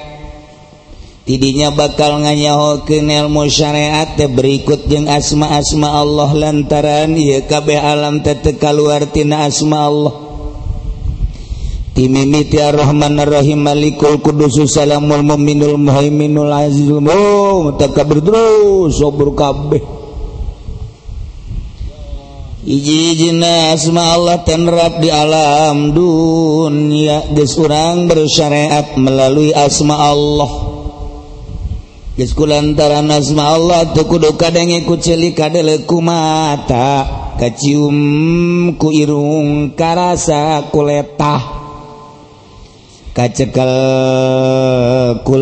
Tidinya 1.21 1.69
bakal 1.69 2.25
nganyaho 2.25 2.81
ilmu 2.89 3.45
syariat 3.45 4.17
berikut 4.17 4.89
jeung 4.89 5.05
asma-asma 5.05 6.01
Allah 6.01 6.33
lantaran 6.33 7.13
ieu 7.13 7.45
kabeh 7.45 7.77
alam 7.77 8.25
tete 8.25 8.57
kaluar 8.57 9.05
tina 9.05 9.45
asma 9.45 9.85
Allah. 9.85 10.13
Timimiti 11.93 12.57
ar-Rahman 12.57 13.21
ar-Rahim 13.21 13.69
Malikul 13.69 14.17
Qudus 14.21 14.57
Salamul 14.69 15.21
Muminul 15.21 15.77
Muhaiminul 15.77 16.49
Azizul 16.49 17.05
Mutakabir 17.05 18.25
terus 18.25 18.97
sobur 18.97 19.37
kabeh. 19.37 19.96
ijijinasma 22.67 24.03
Allah 24.19 24.43
tenrap 24.43 24.99
di 24.99 25.07
alam 25.07 25.95
dunia. 25.95 27.31
Geus 27.31 27.55
urang 27.55 28.11
bersyariat 28.11 28.99
melalui 28.99 29.55
asma 29.55 29.95
Allah. 30.11 30.51
Geus 32.19 32.35
kulantaran 32.35 33.07
asma 33.07 33.55
Allah 33.55 33.95
teu 33.95 34.03
kudu 34.03 34.35
kadenge 34.35 34.83
ku 34.83 34.99
kadele 35.31 35.87
ku 35.87 36.03
mata. 36.03 37.23
Kacium 37.37 38.73
ku 38.81 38.89
irung 38.89 39.77
karasa 39.77 40.73
kuletah 40.73 41.57
kacekel 43.17 43.73
ku 45.25 45.37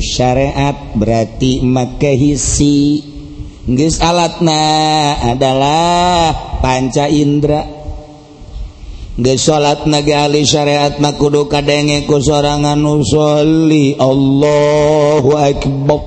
syariat 0.00 0.76
berarti 0.96 1.60
make 1.64 2.12
hisi. 2.16 3.07
Inggris 3.68 4.00
alatna 4.00 4.64
adalah 5.28 6.32
panca 6.64 7.04
Indra. 7.04 7.76
Salat 9.18 9.84
nagali 9.84 10.46
syariat 10.46 10.96
makudu 10.96 11.52
kadenge 11.52 12.08
ku 12.08 12.16
sorangan 12.16 12.80
usolli. 12.80 13.92
Allahu 14.00 15.30
akbar. 15.36 16.00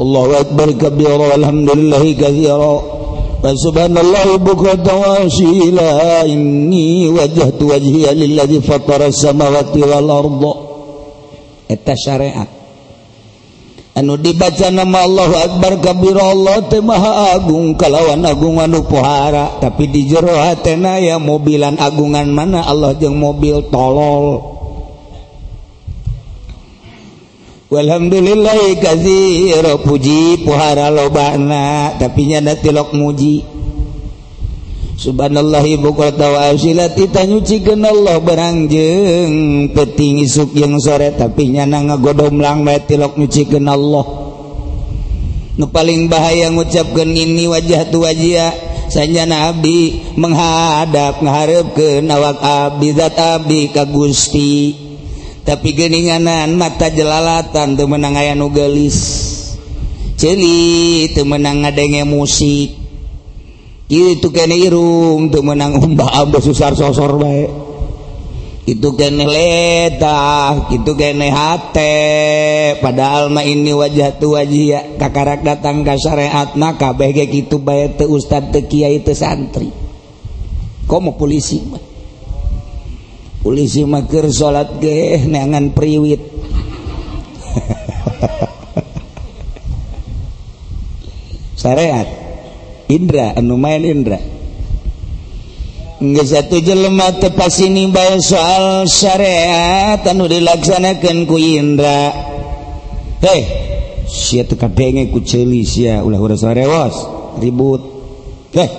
Allahu 0.00 0.32
akbar 0.32 0.68
kabira 0.80 1.20
walhamdulillah 1.36 2.04
kathira 2.16 2.56
wa 2.56 3.50
subhanallah 3.52 4.40
bukrata 4.40 4.96
wa 4.96 5.28
asila. 5.28 6.24
Inni 6.24 7.04
wajhtu 7.12 7.68
wajhiya 7.68 8.16
lilladhi 8.16 8.64
fatara 8.64 9.12
samawati 9.12 9.82
wal 9.84 10.08
arda. 10.08 10.52
Eta 11.68 11.92
syariat. 12.00 12.59
anu 14.00 14.16
dibaca 14.16 14.72
nama 14.72 15.04
Allahu 15.04 15.34
Akbar 15.36 15.72
kabir 15.84 16.16
Allah 16.16 16.64
teh 16.72 16.80
maha 16.80 17.36
agung 17.36 17.76
kalawan 17.76 18.24
agung 18.24 18.56
anu 18.56 18.80
pohara. 18.88 19.60
Tapi 19.60 19.92
di 19.92 20.08
jero 20.08 20.32
hatena 20.40 20.96
ya 20.96 21.20
mobilan 21.20 21.76
agungan 21.76 22.32
mana 22.32 22.64
Allah 22.64 22.96
jeung 22.96 23.20
mobil 23.20 23.68
tolol. 23.68 24.56
Walhamdulillahi 27.70 28.80
kaziro 28.80 29.78
puji 29.84 30.42
pohara 30.48 30.88
lobana. 30.88 31.94
Tapi 32.00 32.32
nyana 32.32 32.56
tilok 32.56 32.96
muji. 32.96 33.49
Subhanallah 35.00 35.64
ibu 35.64 35.96
kota 35.96 36.28
wa 36.28 36.52
tita 36.92 37.24
nyucikan 37.24 37.80
Allah 37.88 38.20
berangjeng 38.20 39.72
peting 39.72 40.20
isuk 40.20 40.52
yang 40.52 40.76
sore 40.76 41.16
tapi 41.16 41.48
nyana 41.48 41.88
ngegodom 41.88 42.36
lang 42.36 42.68
tilok 42.84 43.16
nyucikan 43.16 43.64
Allah. 43.64 44.04
Nu 45.56 45.72
paling 45.72 46.04
bahaya 46.12 46.52
ngucapkan 46.52 47.08
ini 47.08 47.48
wajah 47.48 47.88
tu 47.88 48.04
wajah 48.04 48.52
sanya 48.92 49.24
nabi 49.24 50.04
menghadap 50.20 51.24
ngharap 51.24 51.72
ke 51.72 52.04
nawak 52.04 52.36
abdi 52.44 52.92
zat 52.92 53.16
abdi 53.16 53.72
kagusti 53.72 54.76
tapi 55.48 55.72
geninganan 55.72 56.60
mata 56.60 56.92
jelalatan 56.92 57.72
temenang 57.72 58.20
aya 58.20 58.36
nu 58.36 58.52
gelis. 58.52 59.00
Celi 60.20 61.08
temenang 61.16 61.64
ngadenge 61.64 62.04
musik. 62.04 62.79
Itu 63.90 64.30
kene 64.30 64.54
irung 64.54 65.34
temenang 65.34 65.82
umbah 65.82 66.22
ambo 66.22 66.38
susar 66.38 66.78
sosor 66.78 67.18
bae. 67.18 67.50
Itu 68.62 68.94
kene 68.94 69.26
leta 69.26 70.54
itu 70.70 70.94
kene 70.94 71.26
hate. 71.26 72.78
Padahal 72.78 73.34
mah 73.34 73.42
ini 73.42 73.74
wajah 73.74 74.14
tu 74.22 74.38
wajih 74.38 74.94
kakarak 74.94 75.42
datang 75.42 75.82
ke 75.82 75.98
syariat 75.98 76.54
maka 76.54 76.94
kabeh 76.94 77.18
gitu 77.26 77.58
bae 77.58 77.90
teu 77.98 78.14
ustad 78.14 78.54
teu 78.54 78.62
kiai 78.62 79.02
teu 79.02 79.18
santri. 79.18 79.74
Komo 80.86 81.18
polisi 81.18 81.58
mah? 81.66 81.82
Polisi 83.42 83.82
makir 83.82 84.30
salat 84.30 84.78
ge 84.78 85.18
neangan 85.26 85.74
priwit. 85.74 86.22
Syariat 91.60 92.19
Indra 92.90 93.38
anu 93.38 93.54
main 93.54 93.86
Indra. 93.86 94.18
Nggak 96.00 96.26
satu 96.26 96.58
jelema 96.64 97.12
tepas 97.12 97.60
ini 97.62 97.86
bay 97.92 98.18
soal 98.18 98.88
syariat 98.90 100.00
anu 100.02 100.26
dilaksanakan 100.26 101.28
ku 101.28 101.36
Indra. 101.38 102.10
Heh 103.20 103.42
sia 104.10 104.42
teka 104.42 104.66
kabenge 104.66 105.12
ku 105.14 105.22
ceuli 105.22 105.62
sia 105.62 106.02
ulah 106.02 106.18
urang 106.18 106.40
sarewos 106.40 106.96
ribut. 107.38 107.82
Heh 108.56 108.70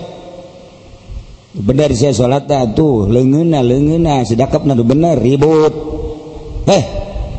bener 1.55 1.95
sia 1.95 2.11
salat 2.11 2.49
tuh 2.75 3.07
lengena 3.07 3.63
lengena 3.63 4.27
sedakepna 4.27 4.75
nu 4.75 4.83
bener 4.83 5.15
ribut. 5.15 5.73
Heh 6.67 6.83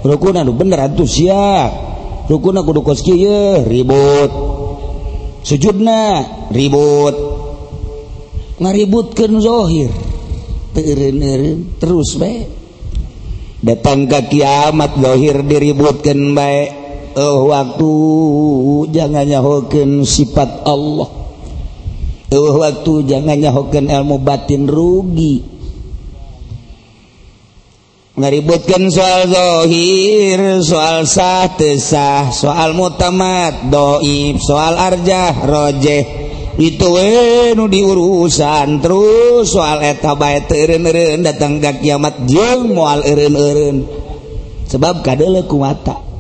rukun 0.07 0.41
nu 0.41 0.55
bener 0.57 0.89
atuh 0.89 1.11
sia. 1.11 1.69
Rukun 2.31 2.55
kudu 2.63 2.81
kos 2.87 3.03
kieu 3.03 3.67
ribut. 3.67 4.52
sujudna 5.43 6.23
ribut. 6.51 7.17
Ngaributkanhohir 8.63 9.91
terus 11.83 12.17
baik 12.17 12.49
datang 13.63 14.11
ke 14.11 14.21
kiamat 14.33 14.97
kiamathir 14.97 15.45
diributkan 15.47 16.33
baik 16.35 16.71
oh, 17.15 17.53
waktu 17.53 17.93
jangan 18.91 19.29
hoken 19.39 20.03
sifat 20.03 20.67
Allah. 20.67 21.11
Oh, 22.33 22.53
waktu 22.65 22.93
jangannya 23.05 23.53
hoken 23.53 23.93
ilmu 23.93 24.17
batin 24.25 24.65
rugi. 24.65 25.52
ngaributkan 28.13 28.93
soal 28.93 29.25
soalhohir 29.25 30.61
soal 30.61 31.09
sah 31.09 31.49
tesah 31.57 32.29
soal 32.29 32.77
mutamat 32.77 33.73
doib 33.73 34.37
soal 34.41 34.77
arjah 34.77 35.33
rojeh. 35.45 36.05
Itu 36.53 37.01
wenu 37.01 37.65
diurusan 37.65 38.85
terus 38.85 39.57
soal 39.57 39.81
eta 39.81 40.13
bae 40.13 40.45
etabaren 40.45 41.25
datang 41.25 41.57
gak 41.57 41.81
kiamat 41.81 42.29
jeung 42.29 42.77
moal 42.77 43.01
eureun-eureun. 43.01 43.89
Sebab 44.69 45.01
kadele 45.01 45.49
kumata 45.49 46.13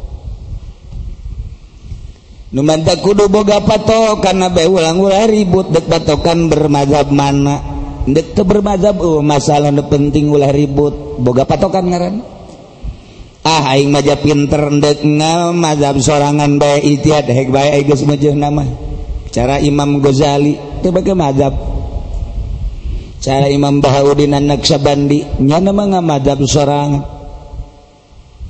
Numanta 2.52 3.00
kudu 3.00 3.33
boga 3.33 3.64
patok 3.64 4.20
karena 4.20 4.52
be 4.52 4.68
ulang 4.68 5.00
ulah 5.00 5.24
ribut 5.24 5.72
dek 5.72 5.88
patokan 5.88 6.52
bermazhab 6.52 7.09
mana. 7.09 7.71
itu 8.06 8.42
berbazab 8.42 8.98
uh, 8.98 9.18
oh, 9.18 9.20
masalah 9.22 9.70
nu 9.70 9.86
penting 9.86 10.26
ulah 10.26 10.50
ribut. 10.50 11.22
Boga 11.22 11.46
patokan 11.46 11.86
ngaran. 11.86 12.14
Ah 13.42 13.74
aing 13.74 13.90
maja 13.90 14.18
pinter 14.18 14.70
ndek 14.70 15.02
ngal 15.02 15.50
mazhab 15.54 15.98
sorangan 15.98 16.62
bae 16.62 16.78
itiad 16.78 17.26
hek 17.26 17.50
bae 17.50 17.78
aing 17.78 17.86
geus 17.86 18.02
meujeun 18.06 18.38
nama. 18.38 18.66
Cara 19.30 19.58
Imam 19.62 20.02
Ghazali 20.02 20.82
teu 20.82 20.90
bage 20.90 21.14
mazhab. 21.14 21.54
Cara 23.22 23.46
Imam 23.46 23.78
Bahauddin 23.78 24.34
An-Naksabandi 24.34 25.42
nya 25.46 25.62
nama 25.62 25.94
ngamazhab 25.94 26.42
sorangan. 26.42 27.06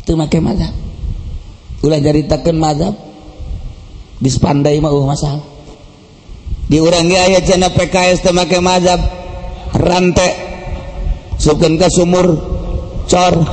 Teu 0.08 0.16
make 0.16 0.40
mazhab. 0.40 0.72
Ulah 1.84 2.00
caritakeun 2.00 2.56
mazhab. 2.56 2.96
Geus 4.20 4.40
pandai 4.40 4.80
mah 4.80 4.92
uh, 4.92 5.04
masalah. 5.04 5.44
Diurangi 6.72 7.16
aya 7.20 7.40
cenah 7.44 7.72
PKS 7.72 8.24
teu 8.24 8.32
make 8.32 8.56
mazhab. 8.64 9.21
Rantai 9.76 10.32
sukan 11.40 11.80
ke 11.80 11.88
sumur. 11.90 12.28
Cor. 13.08 13.34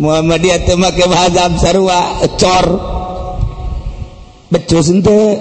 Muhammadiyah 0.00 0.64
temakai 0.64 1.06
mazhab 1.06 1.52
sarua. 1.60 2.24
Cor. 2.40 2.66
Becus 4.50 4.90
ente 4.90 5.38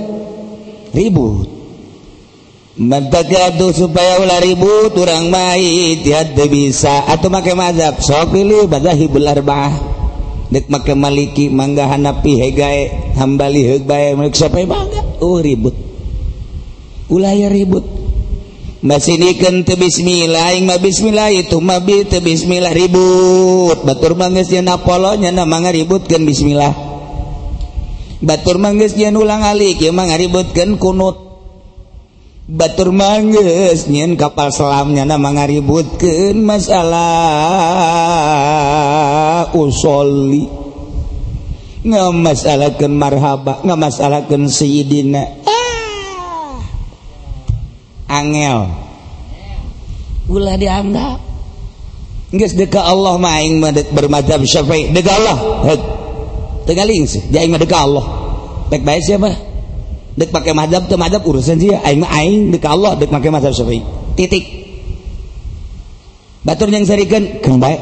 ribut. 0.94 1.48
Mantakadu 2.80 3.76
supaya 3.76 4.24
ulah 4.24 4.40
ribut 4.40 4.96
orang 5.00 5.32
mai 5.32 6.00
tiada 6.04 6.46
bisa. 6.46 7.08
Atau 7.08 7.32
pakai 7.32 7.56
mazhab. 7.56 7.98
Sok 8.04 8.36
pilih 8.36 8.68
mazhabul 8.68 9.26
arba'ah. 9.26 9.74
Make 10.50 10.98
maliki 10.98 11.46
mangga 11.54 11.86
hanapi 11.86 12.42
hegae 12.42 13.14
hambali 13.14 13.86
oh, 15.22 15.38
ribut 15.38 15.89
ulaya 17.10 17.50
ribut. 17.50 17.84
Masih 18.80 19.20
diken 19.20 19.68
te 19.68 19.76
bismillah 19.76 20.56
ing 20.56 20.64
ma 20.64 20.80
bismillah 20.80 21.36
itu 21.36 21.60
ma 21.60 21.84
te 21.84 22.24
bismillah 22.24 22.72
ribut. 22.72 23.84
Batur 23.84 24.16
mangesnya 24.16 24.64
napolonya 24.64 25.36
nama 25.36 25.60
ngaributkan 25.68 26.24
bismillah. 26.24 26.72
Batur 28.24 28.56
mangesnya 28.56 29.12
ulang 29.12 29.44
alik 29.44 29.84
ya 29.84 29.92
mah 29.92 30.08
ngaributkan 30.08 30.80
kunut. 30.80 31.28
Batur 32.50 32.96
manges 32.96 33.92
nyen 33.92 34.16
kapal 34.16 34.50
selamnya 34.56 35.04
nama 35.04 35.28
ngaributkan 35.28 36.40
masalah 36.40 37.06
usoli. 39.56 40.48
Nggak 41.80 42.12
masalahkan 42.12 42.92
marhaba 42.92 43.64
nggak 43.64 43.80
masalahkan 43.80 44.48
sayyidina. 44.52 45.39
Angel. 48.10 48.74
Ulah 50.30 50.58
dianggap 50.58 51.30
Geus 52.30 52.54
deka 52.54 52.86
Allah 52.86 53.18
maing 53.18 53.58
bermadzhab 53.90 54.46
Syafi'i. 54.46 54.94
Deka 54.94 55.12
Allah. 55.18 55.38
Tegaling 56.70 57.10
sih. 57.10 57.26
Jadi 57.26 57.50
mah 57.50 57.58
deka 57.58 57.78
Allah. 57.82 58.06
Baik 58.70 58.86
baik 58.86 59.02
siapa? 59.02 59.34
Dek 60.14 60.30
pakai 60.30 60.54
mazhab 60.54 60.86
tuh 60.86 61.00
mazhab 61.00 61.26
urusan 61.26 61.58
dia 61.58 61.82
aing 61.82 62.06
mah 62.06 62.12
aing 62.22 62.54
dek 62.54 62.66
Allah 62.70 62.94
dek 63.02 63.10
pakai 63.10 63.34
mazhab 63.34 63.50
Syafi'i. 63.58 63.82
Titik. 64.14 64.46
Batur 66.46 66.70
yang 66.70 66.86
sarikan 66.86 67.42
kembali 67.42 67.78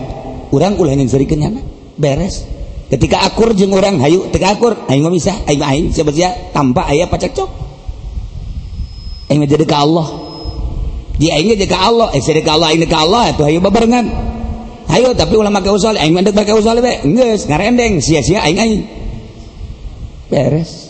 orang 0.56 0.80
ulah 0.80 0.96
yang 0.96 1.12
sarikan 1.12 1.44
nyana 1.44 1.60
beres. 2.00 2.48
Ketika 2.88 3.28
akur 3.28 3.52
jeung 3.52 3.76
orang 3.76 4.00
hayu 4.00 4.32
teka 4.32 4.56
akur. 4.56 4.80
Aing 4.88 5.04
mah 5.04 5.12
bisa. 5.12 5.36
Aing 5.44 5.60
mah 5.60 5.76
aing. 5.76 5.86
Siapa 5.92 6.16
sia? 6.16 6.32
Tanpa 6.56 6.88
aya 6.88 7.12
pacekcok 7.12 7.67
aing 9.28 9.44
jadi 9.48 9.66
ka 9.68 9.84
Allah. 9.84 10.08
Di 11.18 11.28
aing 11.32 11.54
jadi 11.56 11.68
ka 11.68 11.80
Allah. 11.92 12.12
Eh 12.16 12.22
jadi 12.24 12.42
ka 12.44 12.56
Allah 12.56 12.74
aing 12.74 12.84
ka 12.88 13.00
Allah 13.04 13.32
atuh 13.36 13.46
hayu 13.48 13.60
babarengan. 13.60 14.06
Hayu 14.88 15.12
tapi 15.14 15.36
ulah 15.36 15.52
make 15.52 15.68
usul 15.68 16.00
aing 16.00 16.16
mah 16.16 16.24
dek 16.24 16.36
make 16.36 16.52
usul 16.52 16.80
we. 16.80 16.94
Geus 17.16 17.46
ngarendeng 17.48 18.00
sia-sia 18.00 18.42
aing 18.44 18.60
aing. 18.60 18.84
Beres. 20.32 20.88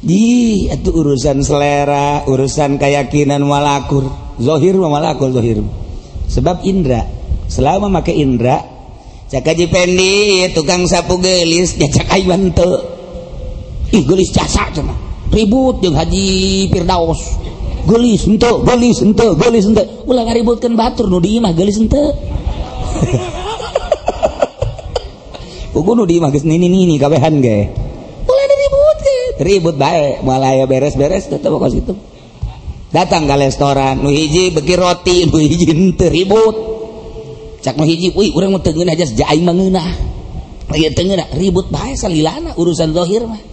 Itu 0.00 0.90
urusan 0.96 1.44
selera 1.44 2.24
urusan 2.24 2.80
keyakinan 2.80 3.44
walakur 3.44 4.08
dhohirhir 4.40 5.60
sebab 6.24 6.64
Indra 6.64 7.04
selama 7.52 8.00
make 8.00 8.16
Indra 8.16 8.64
cakaji 9.28 9.68
pendi 9.68 10.48
tukang 10.56 10.88
sapu 10.88 11.20
gelisnya 13.98 14.46
ribut 15.30 15.82
Haji 15.82 16.26
Firdaus. 16.70 17.20
Gelis 17.80 18.28
untuk 18.28 18.68
gelis 18.68 19.00
untuk 19.00 19.40
gelis 19.40 19.64
untuk 19.64 20.04
ulang 20.04 20.28
ributkan 20.28 20.76
batur 20.76 21.08
nu 21.08 21.16
di 21.16 21.40
imah 21.40 21.56
gelis 21.56 21.80
untuk 21.80 22.12
Kuku 25.72 25.90
nu 25.96 26.04
di 26.04 26.20
imah 26.20 26.28
geus 26.28 26.44
nini 26.44 26.68
nini 26.68 27.00
kabehan 27.00 27.40
ge. 27.40 27.72
Ulah 28.28 28.46
diributkeun. 28.52 29.32
Ribut 29.40 29.80
bae 29.80 30.20
malaya 30.20 30.68
beres-beres 30.68 31.32
tetep 31.32 31.48
kos 31.48 31.72
itu. 31.72 31.96
Datang 32.92 33.24
ke 33.24 33.34
restoran 33.38 34.04
nu 34.04 34.12
hiji 34.12 34.52
beki 34.52 34.74
roti 34.76 35.24
nu 35.30 35.40
hiji 35.40 35.64
henteu 35.72 36.12
ribut. 36.12 36.56
Cak 37.64 37.80
nu 37.80 37.88
hiji 37.88 38.12
wih 38.12 38.36
urang 38.36 38.52
mah 38.52 38.60
teu 38.60 38.76
aja 38.76 39.08
sejak 39.08 39.30
aing 39.32 39.48
mah 39.48 39.56
ngeunah. 39.56 39.88
Ribut 41.38 41.72
bae 41.72 41.96
salilana 41.96 42.52
urusan 42.60 42.92
zahir 42.92 43.24
mah 43.24 43.49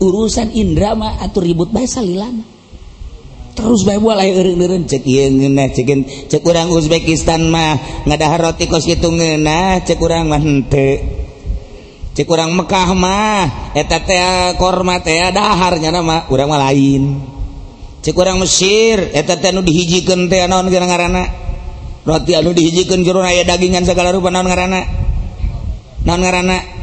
urusan 0.00 0.50
Indrama 0.56 1.20
atau 1.20 1.44
ribut 1.44 1.68
bahasa 1.68 2.00
lilana 2.00 2.60
terus 3.60 3.84
bae 3.84 4.00
bola 4.00 4.24
eureun 4.24 4.56
eureun 4.56 4.84
cek 4.88 5.04
ieu 5.04 5.28
ngeunah 5.28 5.68
cek 5.76 5.88
cek 6.32 6.42
urang 6.48 6.72
Uzbekistan 6.72 7.44
mah 7.52 7.76
ngadahar 8.08 8.40
roti 8.40 8.64
kos 8.64 8.88
kitu 8.88 9.12
ngeunah 9.12 9.84
cek 9.84 10.00
urang 10.00 10.32
mah 10.32 10.40
henteu. 10.40 11.20
Cek 12.10 12.26
urang 12.26 12.56
Mekah 12.56 12.90
mah 12.96 13.72
eta 13.76 14.02
teh 14.02 14.56
korma 14.56 14.98
teh 15.04 15.30
daharnya 15.30 15.92
nama 15.92 16.24
urang 16.32 16.48
mah 16.48 16.60
lain. 16.68 17.20
Cek 18.00 18.16
urang 18.16 18.40
Mesir 18.40 19.12
eta 19.12 19.36
teh 19.36 19.52
anu 19.52 19.60
dihijikeun 19.60 20.26
teh 20.32 20.40
naon 20.48 20.72
ngaranna? 20.72 21.24
Roti 22.08 22.32
anu 22.32 22.56
dihijikeun 22.56 23.04
jero 23.04 23.20
aya 23.20 23.44
dagingan 23.44 23.84
segala 23.84 24.10
rupa 24.10 24.32
naon 24.32 24.48
ngaranna? 24.48 24.80
Naon 26.08 26.20
ngaranna? 26.24 26.79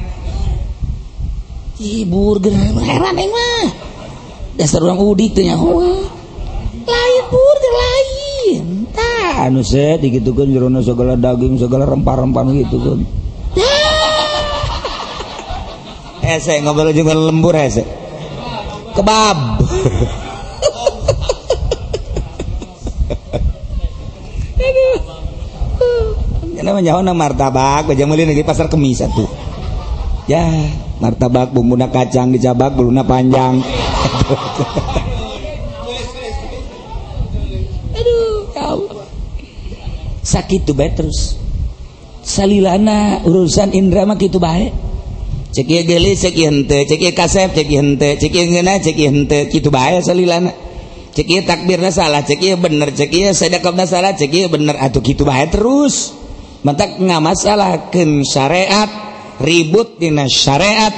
hibur 1.77 2.41
heran 2.41 3.17
mah. 3.17 3.65
Dasar 4.57 4.81
orang 4.81 4.97
udiknya 4.97 5.53
lain 6.87 7.23
burger 7.29 7.73
lain. 7.73 8.65
Tak 8.95 9.51
anu 9.51 9.61
set 9.61 10.01
gitu 10.01 10.33
kan 10.33 10.49
jerono 10.49 10.81
segala 10.81 11.13
daging 11.19 11.59
segala 11.61 11.85
rempah-rempah 11.85 12.43
gitu 12.55 12.77
kan. 12.81 12.99
Hese 16.27 16.59
eh, 16.59 16.63
ngobrol 16.65 16.91
juga 16.91 17.15
lembur 17.15 17.55
eh, 17.55 17.71
hese 17.71 17.83
kebab. 18.97 19.37
Ini 24.57 24.85
Kenapa 26.57 26.81
nama 26.83 27.13
martabak, 27.13 27.93
bajang 27.93 28.09
melin 28.11 28.33
lagi 28.33 28.43
pasar 28.43 28.67
kemis 28.67 28.99
tuh. 29.13 29.29
Ya, 30.27 30.43
martabak 30.99 31.55
bumbu 31.55 31.79
kacang 31.87 32.35
dicabak, 32.35 32.75
beluna 32.75 33.07
panjang. 33.07 33.63
sakit 40.27 40.67
baik 40.75 40.93
terus. 40.99 41.39
Salilana 42.27 43.23
urusan 43.23 43.71
indra 43.71 44.03
mah 44.03 44.19
kitu 44.19 44.35
bae 44.35 44.67
cek 45.55 45.63
ieu 45.63 45.83
geulis 45.87 46.19
cek 46.19 46.35
ieu 46.35 46.51
henteu 46.51 46.83
cek 46.83 46.99
ieu 46.99 47.15
kasep 47.15 47.55
cek 47.55 47.67
ieu 47.71 47.79
henteu 47.79 48.19
cek 48.19 48.33
ieu 48.35 48.45
ngeunah 48.51 48.77
cek 48.83 48.97
ieu 48.99 49.09
henteu. 49.15 49.47
Kitu 49.47 49.71
bae 49.71 50.03
salilana. 50.03 50.51
Cek 51.15 51.27
ieu 51.31 51.41
takbirna 51.47 51.89
salah 51.89 52.21
cek 52.27 52.43
ieu 52.43 52.59
bener 52.59 52.91
cek 52.91 53.09
ieu 53.15 53.31
sedekahna 53.31 53.87
salah 53.87 54.11
cek 54.11 54.27
ieu 54.27 54.51
bener. 54.51 54.75
Atuh 54.75 54.99
kitu 54.99 55.23
bae 55.23 55.47
terus. 55.47 56.11
Mantak 56.67 56.99
ngamasalahkeun 56.99 58.27
syariat 58.27 59.06
ribut 59.41 59.97
dina 60.01 60.25
syariat 60.29 60.93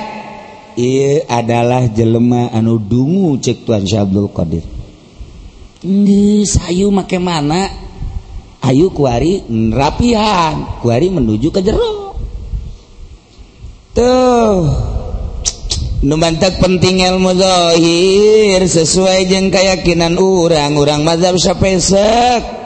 ia 0.80 1.28
adalah 1.28 1.92
jelema 1.92 2.52
anu 2.56 2.80
dungu 2.80 3.36
cek 3.40 3.68
Tuhan 3.68 3.84
Syekh 3.84 4.04
Abdul 4.04 4.28
Qadir. 4.32 4.64
Nggis 5.84 6.60
ayu 6.68 6.92
make 6.92 7.20
mana? 7.20 7.68
Ayu 8.60 8.92
kuari 8.92 9.44
rapihan 9.72 10.80
kuari 10.84 11.08
menuju 11.08 11.48
ke 11.52 11.64
jero. 11.64 12.16
Tuh 13.96 14.68
Numantak 16.00 16.64
penting 16.64 17.04
ilmu 17.04 17.36
zahir 17.36 18.64
sesuai 18.64 19.28
jeung 19.28 19.52
keyakinan 19.52 20.16
orang 20.16 20.80
orang 20.80 21.04
mazhab 21.04 21.36
sapesek 21.36 22.59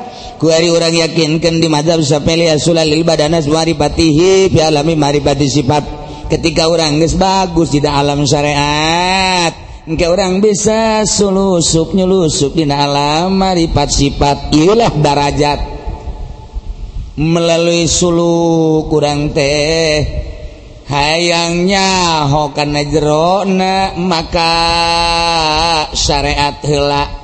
kuari 0.43 0.67
orang 0.67 0.91
yakinkan 0.91 1.63
di 1.63 1.71
mazhab 1.71 2.03
sapeli 2.03 2.51
marifatihi 2.51 4.51
fi 4.51 4.59
alami 4.59 4.99
marifati 4.99 5.47
sifat. 5.47 5.83
Ketika 6.27 6.67
orang 6.67 6.99
geus 6.99 7.15
bagus 7.15 7.71
di 7.71 7.79
alam 7.79 8.27
syariat 8.27 9.55
engke 9.87 10.03
orang 10.03 10.43
bisa 10.43 11.07
sulusup 11.07 11.95
nyulusup 11.95 12.59
di 12.59 12.67
alam 12.67 13.39
marifat 13.39 13.87
sifat. 13.87 14.51
Ilah 14.51 14.91
darajat. 14.91 15.59
Melalui 17.13 17.85
Sulu 17.85 18.89
kurang 18.89 19.37
teh 19.37 20.01
hayangnya 20.89 22.25
hokan 22.25 22.73
jerona 22.89 23.93
maka 24.01 24.57
syariat 25.93 26.57
hela 26.65 27.22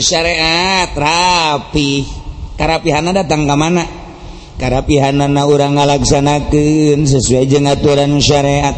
syariat 0.00 0.88
rapi. 0.96 2.04
Kerapihan 2.54 3.04
datang 3.12 3.44
ke 3.44 3.56
mana? 3.58 3.84
Kerapihanaana 4.54 5.50
orang 5.50 5.74
ngalaksanakan 5.74 7.04
sesuai 7.04 7.44
je 7.50 7.58
aturan 7.58 8.16
syariat. 8.22 8.72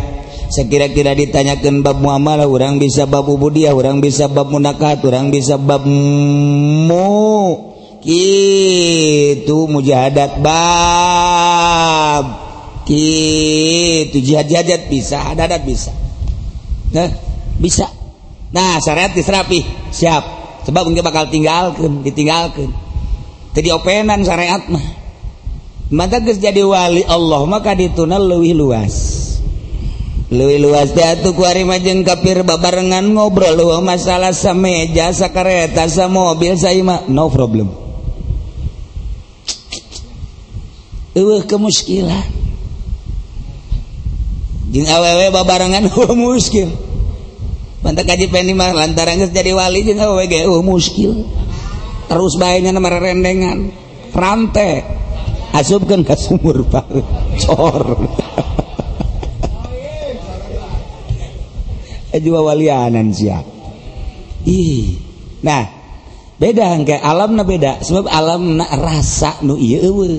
Sekira-kira 0.46 1.12
ditanyakan 1.12 1.84
bab 1.84 2.00
muamalah 2.00 2.48
orang 2.48 2.80
bisa 2.80 3.04
babu 3.04 3.36
budiah 3.36 3.74
orang 3.76 4.00
bisa 4.00 4.30
bab 4.30 4.48
munakat 4.48 5.04
orang 5.04 5.28
bisa 5.28 5.60
bab 5.60 5.84
mu. 5.84 7.76
Itu 8.06 9.68
mujahadat 9.68 10.40
bab. 10.40 12.24
Itu 12.86 14.16
jihad 14.22 14.46
jihad 14.48 14.86
bisa 14.88 15.34
adadat 15.34 15.66
bisa. 15.66 15.90
Nah, 16.94 17.10
bisa. 17.58 17.90
Nah 18.54 18.78
syariat 18.80 19.12
diserapi 19.12 19.60
siap. 19.92 20.45
Sebab 20.66 20.82
mungkin 20.90 21.06
bakal 21.06 21.30
tinggalkan 21.30 22.02
ditinggalkan. 22.02 22.74
Jadi 23.54 23.68
openan 23.70 24.26
syariat 24.26 24.60
mah. 24.66 24.82
Maka 25.86 26.18
geus 26.18 26.42
jadi 26.42 26.66
wali 26.66 27.06
Allah 27.06 27.46
maka 27.46 27.72
ditunal 27.78 28.18
lebih 28.18 28.58
luas. 28.58 28.94
Lebih 30.26 30.58
luas 30.66 30.90
dia 30.90 31.14
tuh 31.22 31.38
kuari 31.38 31.62
majeng 31.62 32.02
kapir 32.02 32.42
babarengan 32.42 33.06
ngobrol 33.14 33.78
masalah 33.78 34.34
sameja 34.34 35.14
sakareta 35.14 35.86
sa 35.86 36.10
mobil 36.10 36.58
saya 36.58 36.82
mah 36.82 37.06
no 37.06 37.30
problem. 37.30 37.70
Kemuskilan. 41.46 42.34
Awewe 44.76 45.32
babarengan 45.32 45.88
muskil 46.20 46.68
mantap 47.84 48.04
kaji 48.08 48.28
pendi 48.32 48.52
mah 48.56 48.72
lantaran 48.72 49.20
geus 49.20 49.32
jadi 49.32 49.52
wali 49.52 49.84
jeung 49.84 50.00
awewe 50.00 50.60
muskil. 50.64 51.26
Terus 52.06 52.38
bayinya 52.38 52.70
nama 52.76 52.88
rendengan. 52.92 53.72
Rante 54.16 54.84
asupkeun 55.52 56.06
ka 56.06 56.14
sumur 56.16 56.64
baru 56.64 57.02
cor. 57.42 57.84
Eh, 62.16 62.22
jual 62.24 62.48
walianan 62.48 63.12
siap 63.12 63.44
ih. 64.48 64.96
Nah 65.44 65.68
beda 66.40 66.72
hangke 66.72 66.96
alam 66.96 67.36
na 67.36 67.44
beda. 67.44 67.84
Sebab 67.84 68.08
alam 68.08 68.56
na 68.56 68.64
rasa 68.72 69.42
nu 69.44 69.60
iya 69.60 69.84
eueuh 69.84 70.16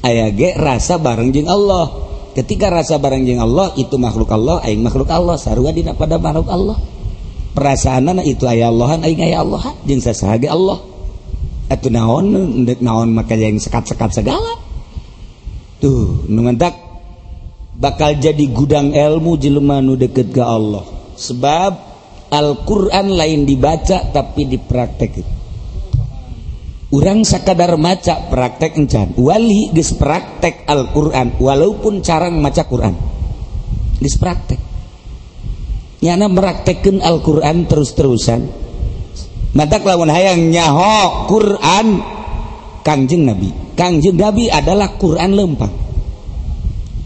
aya 0.00 0.32
ge 0.32 0.56
rasa 0.56 0.96
bareng 0.96 1.28
jeung 1.28 1.50
Allah. 1.50 2.03
ketika 2.34 2.68
rasa 2.68 2.98
barangjing 2.98 3.38
Allah 3.38 3.72
itu 3.78 3.94
makhluk 3.96 4.28
Allah 4.34 4.60
aing 4.66 4.82
makhluk 4.82 5.08
Allah 5.08 5.38
sarua 5.38 5.70
dina 5.70 5.94
pada 5.94 6.18
makhluk 6.18 6.50
Allah. 6.50 6.76
Perasaanana 7.54 8.26
itu 8.26 8.42
aya 8.50 8.66
Allahan 8.66 9.06
aing 9.06 9.22
aya 9.22 9.46
Allah 9.46 9.62
jeung 9.86 10.02
sasahaga 10.02 10.50
Allah. 10.50 10.82
Atuh 11.70 11.90
naon 11.94 12.34
ndek 12.66 12.82
naon 12.82 13.14
maka 13.14 13.38
yang 13.38 13.56
sekat-sekat 13.56 14.20
segala. 14.20 14.58
Tuh 15.78 16.26
nu 16.26 16.42
bakal 17.74 18.18
jadi 18.18 18.44
gudang 18.50 18.94
ilmu 18.94 19.38
jelema 19.38 19.78
nu 19.78 19.94
deket 19.94 20.34
ke 20.34 20.42
Allah. 20.42 20.82
Sebab 21.14 21.72
Al-Qur'an 22.34 23.14
lain 23.14 23.46
dibaca 23.46 24.10
tapi 24.10 24.50
dipraktekin. 24.50 25.43
orang 26.94 27.26
sekadar 27.26 27.74
maca 27.74 28.30
praktek 28.30 28.78
encan. 28.78 29.18
Wali 29.18 29.74
geus 29.74 29.98
praktek 29.98 30.62
Alquran 30.70 31.34
walaupun 31.42 31.98
carang 32.06 32.38
maca 32.38 32.62
Quran. 32.70 32.94
Geus 33.98 34.14
praktek. 34.14 34.60
Nyana 36.04 36.28
meraktekkeun 36.28 37.00
Al-Qur'an 37.00 37.64
terus-terusan. 37.64 38.44
Matak 39.56 39.88
lawan 39.88 40.12
hayang 40.12 40.52
nyaho 40.52 41.24
Quran 41.32 42.04
Kangjeng 42.84 43.24
Nabi. 43.24 43.48
Kangjeng 43.72 44.20
Nabi 44.20 44.52
adalah 44.52 45.00
Quran 45.00 45.32
lempang 45.32 45.84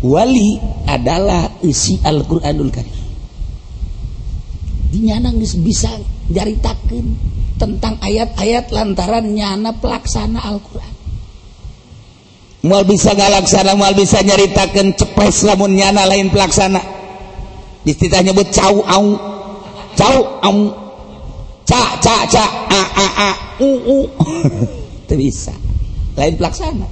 wali 0.03 0.59
adalah 0.87 1.59
isi 1.62 1.98
Al-Qur'anul 2.03 2.70
Karim. 2.70 2.96
Dinyana 4.88 5.35
bisa 5.37 5.92
jaritakeun 6.33 7.38
tentang 7.59 7.99
ayat-ayat 7.99 8.71
lantaran 8.71 9.35
nyana 9.35 9.75
pelaksana 9.77 10.40
Al-Quran. 10.40 10.94
Mal 12.59 12.83
bisa 12.83 13.14
ngalaksana 13.14 13.79
mal 13.79 13.94
bisa 13.94 14.18
nyaritakan 14.18 14.99
cepes 14.99 15.47
lamun 15.47 15.79
nyana 15.79 16.11
lain 16.11 16.27
pelaksana. 16.27 16.83
Istilah 17.87 18.27
nyebut 18.27 18.51
cau 18.51 18.83
au. 18.83 19.07
Cau 19.94 20.18
au. 20.42 20.59
Ca 21.62 21.83
ca 22.03 22.16
ca 22.27 22.44
a 22.66 22.83
a 22.83 23.07
a 23.14 23.31
u 23.62 23.71
u. 23.79 23.99
Itu 25.07 25.14
bisa. 25.14 25.55
Lain 26.18 26.35
pelaksana. 26.35 26.87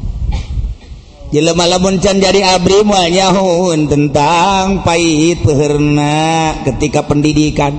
Jelema 1.35 1.67
lamun 1.67 1.99
can 1.99 2.23
jadi 2.23 2.55
abri 2.55 2.87
moal 2.87 3.11
nyahun 3.11 3.91
tentang 3.91 4.87
pahit 4.87 5.43
peherna 5.43 6.63
ketika 6.63 7.03
pendidikan. 7.03 7.75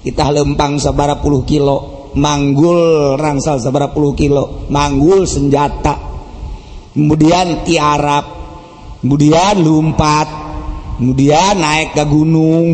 Kita 0.00 0.32
lempang 0.32 0.80
sabara 0.80 1.20
puluh 1.20 1.44
kilo 1.44 1.93
manggul 2.14 3.14
rangsal 3.18 3.62
sabara 3.62 3.90
puluh 3.90 4.14
kilo. 4.16 4.66
Manggul 4.70 5.28
senjata. 5.28 5.94
Kemudian 6.94 7.66
tiarap. 7.66 8.26
Kemudian 9.04 9.60
lumpat 9.60 10.44
kemudian 10.96 11.58
naik 11.58 11.92
ke 11.92 12.04
gunung. 12.06 12.66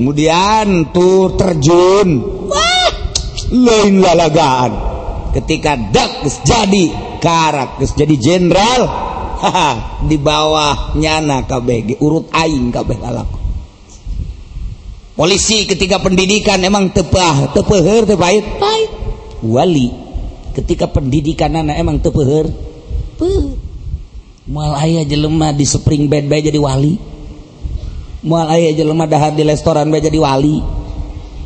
Kemudian 0.00 0.90
tur 0.94 1.36
terjun. 1.36 2.08
Wah, 2.48 2.90
lain 3.52 4.00
lalagaan. 4.00 4.72
Ketika 5.34 5.76
dak 5.76 6.24
jadi 6.42 6.84
karak 7.20 7.82
jadi 7.82 8.14
jenderal 8.16 8.82
di 10.10 10.16
bawah 10.16 10.96
nyana 10.96 11.44
KBG 11.44 11.98
urut 12.00 12.30
aing 12.32 12.70
kabeh 12.70 12.96
lalak 12.98 13.37
polisi 15.18 15.66
ketika 15.66 15.98
pendidikan 15.98 16.62
emang 16.62 16.94
tepah 16.94 17.50
tepeher 17.50 18.06
tepahit 18.06 18.46
pahit 18.62 18.90
wali 19.42 20.08
ketika 20.58 20.90
pendidikan 20.90 21.54
anak 21.54 21.78
emang 21.78 22.02
tepeher? 22.02 22.50
Mal 24.48 24.72
ayah 24.82 25.04
jelema 25.06 25.54
di 25.54 25.62
spring 25.62 26.10
bed 26.10 26.26
bay 26.26 26.42
jadi 26.42 26.58
wali. 26.58 26.98
Mual 28.24 28.50
aya 28.50 28.74
jelema 28.74 29.06
dahar 29.06 29.36
di 29.38 29.46
restoran 29.46 29.86
bae 29.92 30.02
jadi 30.02 30.18
wali. 30.18 30.58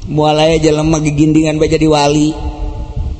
Mual 0.08 0.40
aya 0.40 0.56
jelema 0.56 1.02
gigindingan 1.02 1.60
bae 1.60 1.68
jadi 1.68 1.84
wali. 1.90 2.32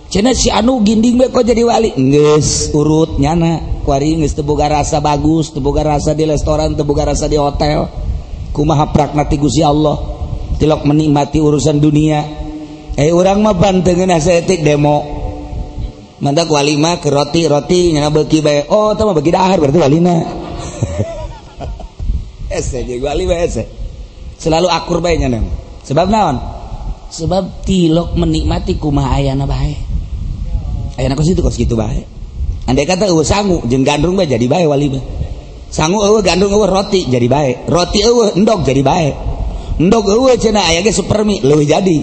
Cenah 0.08 0.32
si 0.32 0.48
anu 0.48 0.80
ginding 0.80 1.20
bae 1.20 1.28
kok 1.28 1.44
jadi 1.44 1.66
wali? 1.66 1.92
Geus 1.92 2.72
urut 2.72 3.20
nyana. 3.20 3.60
Kuari 3.82 4.14
geus 4.14 4.38
teu 4.38 4.46
boga 4.46 4.70
rasa 4.70 5.02
bagus 5.02 5.50
teu 5.50 5.58
boga 5.58 5.82
rasa 5.82 6.14
di 6.14 6.22
restoran 6.22 6.78
teu 6.78 6.86
boga 6.86 7.10
rasa 7.10 7.26
di 7.26 7.34
hotel. 7.34 7.90
Kumaha 8.54 8.94
prakna 8.94 9.26
ti 9.26 9.34
Gusti 9.40 9.64
Allah 9.66 10.11
tilok 10.62 10.86
menikmati 10.86 11.42
urusan 11.42 11.82
dunia. 11.82 12.22
Eh 12.94 13.10
urang 13.10 13.42
mah 13.42 13.58
bantengeun 13.58 14.14
asetik 14.14 14.62
demo. 14.62 15.02
Mantak 16.22 16.46
wali 16.46 16.78
mah 16.78 17.02
ke 17.02 17.10
roti 17.10 17.50
roti 17.50 17.90
nyana 17.90 18.14
beuki 18.14 18.38
bae. 18.38 18.70
Oh 18.70 18.94
teu 18.94 19.10
mah 19.10 19.18
bagi 19.18 19.34
dahar 19.34 19.58
berarti 19.58 19.82
walina 19.82 20.22
selalu 24.42 24.68
akur 24.70 25.02
baiknya 25.02 25.42
sebab 25.82 26.06
naon? 26.06 26.36
Sebab 27.10 27.66
tilok 27.66 28.14
menikmati 28.14 28.78
kuma 28.78 29.10
ayana 29.12 29.48
baik 29.48 29.78
ayana 31.00 31.16
kos 31.16 31.32
itu 31.32 31.40
kos 31.40 31.56
gitu 31.56 31.76
baik 31.76 32.04
andai 32.68 32.84
kata 32.84 33.08
eueuh 33.08 33.24
sangu 33.24 33.64
jeung 33.68 33.84
gandrung 33.84 34.16
bae 34.16 34.28
jadi 34.28 34.44
bae 34.48 34.68
wali 34.68 34.92
bae 34.92 35.02
sangu 35.72 36.04
eueuh 36.04 36.20
gandrung 36.20 36.52
eueuh 36.52 36.68
roti 36.68 37.08
jadi 37.08 37.26
bae. 37.32 37.50
Roti 37.64 38.04
eueuh 38.04 38.36
endog 38.36 38.68
jadi 38.68 38.84
bae 38.84 39.31
endog 39.80 40.04
eueuh 40.08 40.36
cenah 40.36 40.68
aya 40.68 40.84
ge 40.84 40.92
supermi 40.92 41.40
leuwih 41.40 41.68
jadi. 41.68 41.98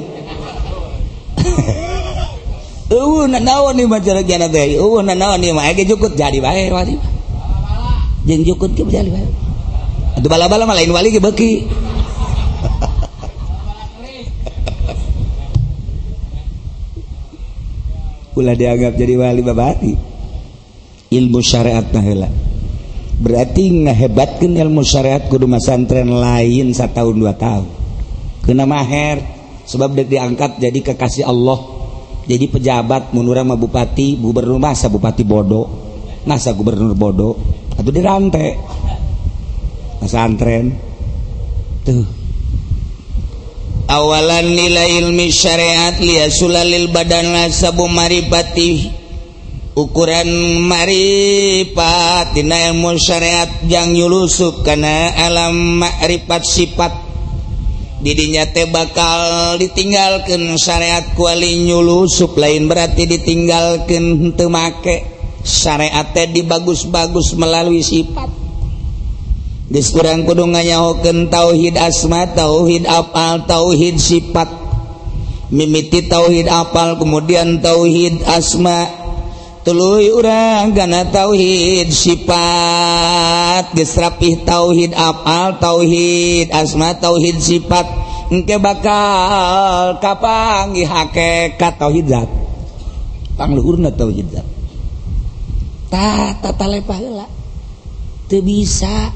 Eueuh 2.90 3.30
nanaon 3.30 3.78
ieu 3.78 3.86
mah 3.86 4.02
jelekna 4.02 4.50
teh 4.50 4.82
eueuh 4.82 5.06
nanaon 5.06 5.38
ieu 5.46 5.54
mah 5.54 5.70
aya 5.70 5.78
ge 5.78 5.86
jukut 5.86 6.18
jadi 6.18 6.42
bae 6.42 6.74
wali 6.74 6.98
jeung 8.26 8.42
jukut 8.42 8.74
ge 8.74 8.82
jadi 8.82 9.14
bae 9.14 9.30
atuh 10.18 10.26
bala-bala 10.26 10.66
mah 10.66 10.74
lain 10.74 10.90
wali 10.90 11.14
ge 11.14 11.22
beuki. 11.22 11.70
Ulah 18.40 18.56
dianggap 18.58 18.98
jadi 18.98 19.22
wali 19.22 19.46
babati. 19.46 19.94
Ilmu 21.10 21.42
syariat 21.42 21.86
nah 21.90 22.02
heula. 22.02 22.49
Berarti 23.20 23.68
ngehebatkan 23.84 24.56
ilmu 24.56 24.80
syariat 24.82 25.28
kudu 25.28 25.46
masantren 25.46 26.08
lain 26.08 26.72
setahun 26.72 27.16
dua 27.20 27.36
tahun. 27.36 27.68
Kena 28.48 28.64
maher 28.64 29.20
sebab 29.68 29.94
dia 29.94 30.08
diangkat 30.08 30.58
jadi 30.58 30.80
kekasih 30.80 31.28
Allah. 31.28 31.60
Jadi 32.30 32.46
pejabat 32.46 33.12
munurah 33.12 33.42
sama 33.42 33.58
bupati 33.58 34.18
gubernur 34.18 34.62
masa 34.62 34.88
bupati 34.88 35.26
bodoh? 35.26 35.66
Masa 36.24 36.54
gubernur 36.54 36.94
bodoh? 36.94 37.34
Atau 37.74 37.90
dirantai 37.90 38.54
pesantren 40.00 40.74
tuh. 41.84 42.06
Awalan 43.90 44.54
nilai 44.54 45.02
ilmi 45.02 45.34
syariat 45.34 45.98
liya 45.98 46.30
sulalil 46.30 46.94
badan 46.94 47.50
sabu 47.50 47.90
maripati 47.90 48.99
ukuran 49.78 50.30
marifattina 50.66 52.74
ilmu 52.74 52.98
syariat 52.98 53.50
yang 53.68 53.94
nyulusup 53.94 54.66
karena 54.66 55.14
alam 55.14 55.78
makrifat 55.82 56.46
sifat. 56.46 56.94
Didinya 58.00 58.48
teh 58.48 58.72
bakal 58.72 59.60
ditinggalkan 59.60 60.56
syariat 60.56 61.04
kuali 61.20 61.68
nyulusup 61.68 62.32
lain 62.40 62.72
berarti 62.72 63.04
ditinggalkan 63.04 64.32
temake 64.40 65.04
syariat 65.44 66.08
teh 66.16 66.32
dibagus-bagus 66.32 67.36
melalui 67.36 67.84
sifat. 67.84 68.40
Diskurang 69.70 70.26
kudu 70.26 70.50
ngayahokeun 70.50 71.30
tauhid 71.30 71.78
asma 71.78 72.26
tauhid 72.34 72.90
apal 72.90 73.46
tauhid 73.46 74.02
sifat. 74.02 74.50
Mimiti 75.54 76.10
tauhid 76.10 76.50
apal 76.50 76.98
kemudian 76.98 77.62
tauhid 77.62 78.26
asma. 78.26 78.99
tulu 79.64 80.00
urang 80.00 80.72
gana 80.72 81.08
tauhid 81.10 81.92
sifat 81.92 83.76
gesrapih 83.76 84.44
tauhid 84.48 84.96
apal 84.96 85.60
tauhid 85.60 86.50
asma 86.56 86.96
tauhid 86.96 87.38
sifat 87.38 87.86
engke 88.30 88.56
bakal 88.62 89.98
kapangi 89.98 90.86
hakikat 90.86 91.74
tauhid 91.76 92.06
zat. 92.08 92.30
Pangluhurna 93.36 93.90
tauhid 93.92 94.28
zat. 94.30 94.48
Ta 95.90 96.38
tata 96.38 96.66
lepah 96.70 96.98
heula. 97.02 97.28
Teu 98.30 98.46
bisa. 98.46 99.12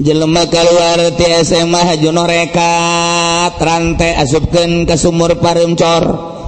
Jelema 0.00 0.48
keluar 0.48 1.12
ti 1.12 1.28
SMA 1.44 1.84
hajunoh 1.92 2.24
rekat 2.24 3.52
rantai 3.60 4.16
asupkeun 4.16 4.88
ka 4.88 4.96
sumur 4.96 5.36
parimcor 5.36 6.39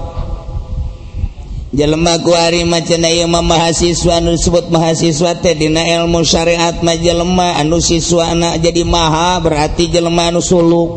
jelemaari 1.72 2.68
mahasiswa 2.68 4.20
anu 4.20 4.36
disebut 4.36 4.68
mahasiswa 4.68 5.40
teh 5.40 5.56
dina 5.56 5.80
ilmu 5.80 6.20
syariat 6.20 6.76
majelemah 6.84 7.56
anu 7.64 7.80
siswa 7.80 8.28
anak 8.28 8.60
jadi 8.60 8.84
maha 8.84 9.40
berarti 9.40 9.88
jelema 9.88 10.28
anu 10.28 10.44
suluk. 10.44 10.90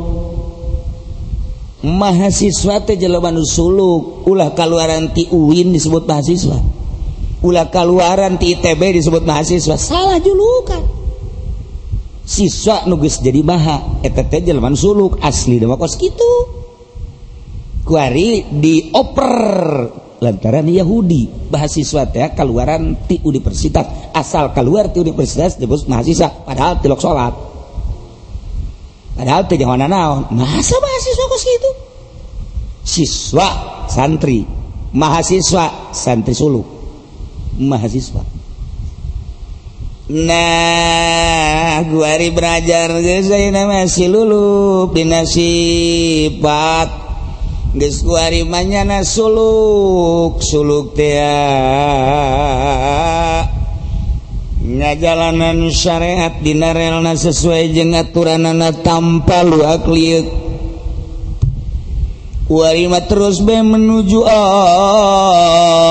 Mahasiswa 1.79 2.83
teh 2.83 2.99
jelema 2.99 3.31
anu 3.31 3.47
suluk. 3.47 4.27
Ulah 4.27 4.51
kaluaran 4.51 5.15
ti 5.15 5.31
UIN 5.31 5.71
disebut 5.71 6.03
mahasiswa. 6.03 6.59
Ulah 7.39 7.71
kaluaran 7.71 8.35
ti 8.35 8.51
ITB 8.59 8.99
disebut 8.99 9.23
mahasiswa. 9.23 9.79
Salah 9.79 10.19
julukan. 10.19 10.83
Siswa 12.25 12.83
nugus 12.89 13.23
jadi 13.23 13.39
maha 13.47 14.03
eta 14.03 14.27
teh 14.27 14.43
jelema 14.43 14.75
suluk. 14.75 15.23
Asli 15.23 15.55
dewa 15.55 15.79
kos 15.79 15.95
kitu. 15.95 16.51
Kuari 17.87 18.43
dioper. 18.59 20.03
Lantaran 20.25 20.65
Yahudi 20.65 21.53
mahasiswa 21.53 22.09
teh 22.09 22.33
keluaran 22.33 23.05
ti 23.05 23.21
universitas. 23.21 24.09
Asal 24.09 24.49
keluar 24.57 24.89
ti 24.89 25.05
universitas 25.05 25.61
disebut 25.61 25.85
mahasiswa 25.85 26.41
padahal 26.41 26.81
tilok 26.81 26.97
sholat. 26.97 27.33
Padahal 29.13 29.45
teh 29.45 29.61
jangan 29.61 29.85
naon? 29.85 30.33
Masa 30.33 30.75
mahasiswa 30.81 31.25
kos 31.29 31.43
gitu? 31.45 31.69
Siswa 32.81 33.49
santri. 33.85 34.41
Mahasiswa 34.97 35.93
santri 35.93 36.33
suluk. 36.33 36.65
Mahasiswa. 37.61 38.25
Nah 40.05 41.81
guari 41.85 42.29
belajar 42.29 42.93
masih 42.93 44.05
lulu 44.05 44.85
binasipat 44.93 46.25
nya 47.75 49.03
suluk 49.03 50.39
suluk 50.39 50.95
nya 54.65 54.91
jalanan 54.95 55.69
syariat 55.69 56.39
dinarelna 56.39 57.13
sesuai 57.19 57.75
jeung 57.75 57.93
aturanana 57.93 58.71
tanpa 58.79 59.43
luak 59.43 59.85
liuk 59.91 60.45
warima 62.49 63.01
terus 63.05 63.41
be 63.41 63.57
menuju 63.61 64.21
Allah. 64.25 65.85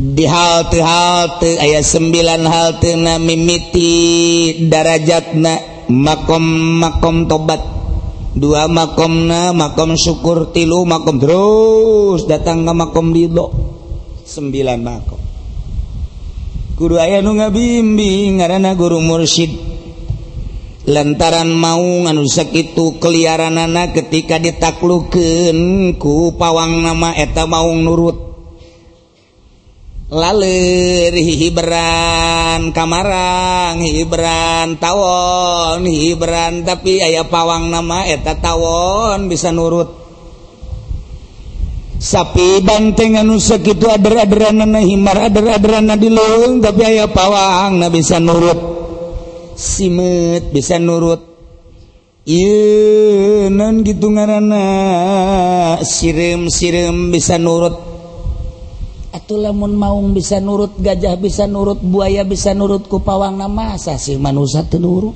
Di 0.00 0.24
halte-halte 0.24 1.60
ayat 1.60 1.84
9 1.84 2.48
halte 2.48 2.96
na 2.96 3.20
mimiti 3.20 4.64
darajatna 4.64 5.84
makom 5.92 6.44
makom 6.80 7.28
tobat. 7.28 7.79
dua 8.40 8.64
makomna 8.72 9.52
makom 9.52 10.00
syukur 10.00 10.48
tilu 10.56 10.88
makom 10.88 11.20
terus 11.20 12.24
datang 12.24 12.64
ke 12.64 12.72
makom 12.72 13.12
ridho 13.12 13.52
sembilan 14.24 14.78
makom. 14.80 15.20
Guru 16.80 16.96
ayah 16.96 17.20
nu 17.20 17.36
ngabimbing 17.36 18.40
karena 18.40 18.72
guru 18.72 19.04
mursyid. 19.04 19.68
Lantaran 20.88 21.52
mau 21.52 21.84
nganu 21.84 22.24
sakitu 22.24 22.96
keliaran 22.96 23.60
anak 23.60 23.92
ketika 23.92 24.40
ditaklukan 24.40 25.92
ku 26.00 26.32
pawang 26.40 26.80
nama 26.80 27.12
eta 27.12 27.44
maung 27.44 27.84
nurut. 27.84 28.29
lalir 30.10 31.14
Hibran 31.14 32.74
kamarang 32.74 33.78
Hibran 33.78 34.76
tawon 34.82 35.86
Hibran 35.86 36.66
tapi 36.66 36.98
ayah 36.98 37.24
pawang 37.30 37.70
nama 37.70 38.04
eta 38.04 38.34
tawon 38.34 39.30
bisa 39.30 39.54
nurut. 39.54 40.02
Sapi 42.00 42.64
banteng 42.64 43.20
anu 43.20 43.36
segitu 43.36 43.84
ader-aderana 43.84 44.80
himar 44.80 45.28
ader-aderana 45.28 46.00
di 46.00 46.08
leung 46.08 46.64
tapi 46.64 46.80
aya 46.80 47.12
pawang 47.12 47.76
na 47.76 47.92
bisa 47.92 48.16
nurut. 48.16 48.56
Simet 49.52 50.48
bisa 50.48 50.80
nurut. 50.80 51.20
Ieu 52.24 53.52
non 53.52 53.84
gitu 53.84 54.08
ngaranna 54.16 54.64
sirim 55.84 56.48
sirim 56.48 57.12
bisa 57.12 57.36
nurut. 57.36 57.89
Atuh 59.10 59.42
lamun 59.42 59.74
maung 59.74 60.14
bisa 60.14 60.38
nurut 60.38 60.78
gajah 60.78 61.18
bisa 61.18 61.50
nurut 61.50 61.82
buaya 61.82 62.22
bisa 62.22 62.54
nurut 62.54 62.86
ku 62.86 63.02
pawang 63.02 63.34
nama 63.34 63.74
asa 63.74 63.98
sih 63.98 64.14
manusia 64.14 64.62
teluru. 64.62 65.10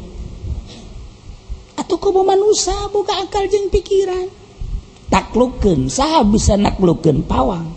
atau 1.78 2.00
kubu 2.00 2.26
manusia 2.26 2.74
buka 2.90 3.12
akal 3.22 3.46
jeng 3.46 3.70
pikiran. 3.70 4.26
Taklukeun 5.12 5.86
saha 5.86 6.26
bisa 6.26 6.58
naklukeun 6.58 7.22
pawang. 7.22 7.70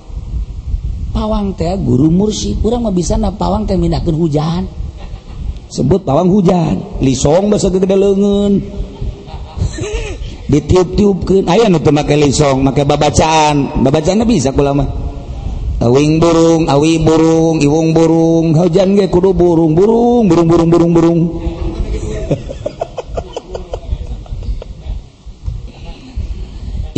Pawang 1.14 1.54
teh 1.54 1.78
guru 1.78 2.10
mursi 2.10 2.58
kurang 2.58 2.90
mah 2.90 2.94
bisa 2.94 3.14
na 3.20 3.30
pawang 3.30 3.70
teh 3.70 3.78
mindahkan 3.78 4.16
hujan. 4.18 4.64
Sebut 5.68 6.02
pawang 6.08 6.32
hujan, 6.32 7.04
lisong 7.04 7.52
bahasa 7.52 7.68
gede 7.68 7.92
lengan 7.92 8.58
ditiup-tiupkan 10.52 11.44
ayo 11.52 11.68
nu 11.68 11.84
pakai 11.84 12.16
lisong, 12.16 12.64
pakai 12.72 12.88
babacaan. 12.88 13.84
babacaan 13.84 14.24
bisa 14.24 14.56
kulama 14.56 14.88
mah. 14.88 15.07
Awing 15.78 16.18
burung, 16.18 16.66
awi 16.66 16.98
burung, 16.98 17.62
iwung 17.62 17.94
burung, 17.94 18.58
hujan 18.58 18.98
ge 18.98 19.06
kudu 19.14 19.30
burung, 19.38 19.78
burung, 19.78 20.26
burung, 20.26 20.50
burung, 20.50 20.70
burung, 20.74 20.90
burung. 20.98 21.20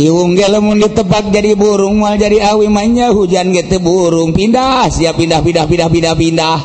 iwung 0.00 0.32
ge 0.32 0.48
lamun 0.48 0.80
ditebak 0.80 1.28
jadi 1.28 1.52
burung 1.60 2.00
mal 2.00 2.16
jadi 2.16 2.56
awi 2.56 2.72
mainnya 2.72 3.12
hujan 3.12 3.52
ge 3.52 3.68
teu 3.68 3.84
burung. 3.84 4.32
Pindah 4.32 4.88
siap 4.88 5.20
pindah 5.20 5.44
pindah 5.44 5.68
pindah 5.68 5.92
pindah 5.92 6.16
pindah. 6.16 6.58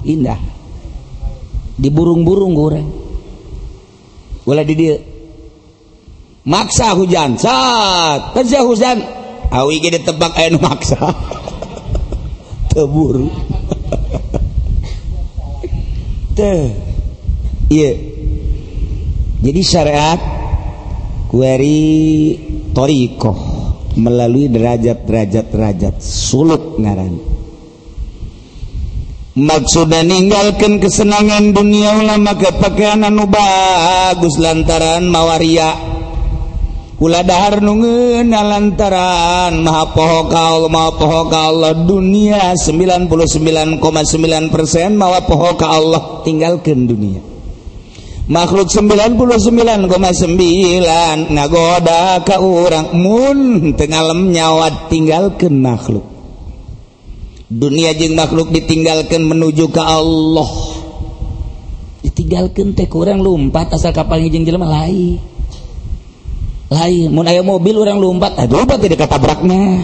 Pindah. 0.00 0.40
Di 1.76 1.92
burung-burung 1.92 2.56
goreng 2.56 2.88
boleh 4.48 4.64
di 4.64 4.74
dia 4.80 4.96
maksa 6.48 6.96
hujan 6.96 7.36
saat 7.36 8.32
kerja 8.32 8.64
hujan. 8.64 9.17
Awi 9.52 9.80
ge 9.80 10.00
ditebak 10.00 10.32
aya 10.36 10.52
nu 10.52 10.60
maksa 10.60 10.98
teburu. 12.72 13.32
Teh. 16.36 16.70
Iya 17.68 18.08
jadi 19.38 19.60
syariat 19.62 20.20
kueri 21.30 22.34
toriko 22.74 23.32
melalui 23.94 24.50
derajat-derajat-derajat 24.50 26.02
sulut 26.02 26.78
ngaran. 26.82 27.14
Maksudnya 29.38 30.02
ninggalkan 30.02 30.82
kesenangan 30.82 31.54
dunia 31.54 31.94
ulama 31.94 32.34
kepakaian 32.34 33.06
anu 33.06 33.30
bagus 33.30 34.34
lantaran 34.42 35.06
mawaria 35.06 35.97
Ula 36.98 37.22
dahar 37.22 37.62
nungen 37.62 38.34
lantaran 38.34 39.62
maha 39.62 39.86
pohokal 39.94 40.66
maha 40.66 40.90
pohoka 40.98 41.46
Allah 41.46 41.70
dunia 41.86 42.58
99,9 42.58 43.78
persen 44.50 44.98
mawa 44.98 45.22
pohoka 45.22 45.70
Allah 45.70 46.26
tinggalkan 46.26 46.90
dunia. 46.90 47.22
Makhluk 48.26 48.66
99,9 48.66 49.94
ngagoda 51.30 52.18
ke 52.26 52.34
orang 52.34 52.90
mun 52.98 53.38
tengalem 53.78 54.34
nyawat 54.34 54.90
tinggalkan 54.90 55.54
makhluk. 55.54 56.02
Dunia 57.46 57.94
jeng 57.94 58.18
makhluk 58.18 58.50
ditinggalkan 58.50 59.22
menuju 59.22 59.70
ke 59.70 59.80
Allah. 59.80 60.50
Ditinggalkan 62.02 62.74
teh 62.74 62.90
kurang 62.90 63.22
lumpat 63.22 63.70
asal 63.70 63.94
kapal 63.94 64.18
jeng 64.26 64.42
jelema 64.42 64.66
lain. 64.66 65.37
lain 66.68 67.08
mun 67.12 67.24
aya 67.24 67.40
mobil 67.40 67.80
orang 67.80 67.96
lumpat 67.96 68.36
aduh 68.36 68.64
lumpat 68.64 68.78
tidak 68.84 69.08
ketabraknya 69.08 69.82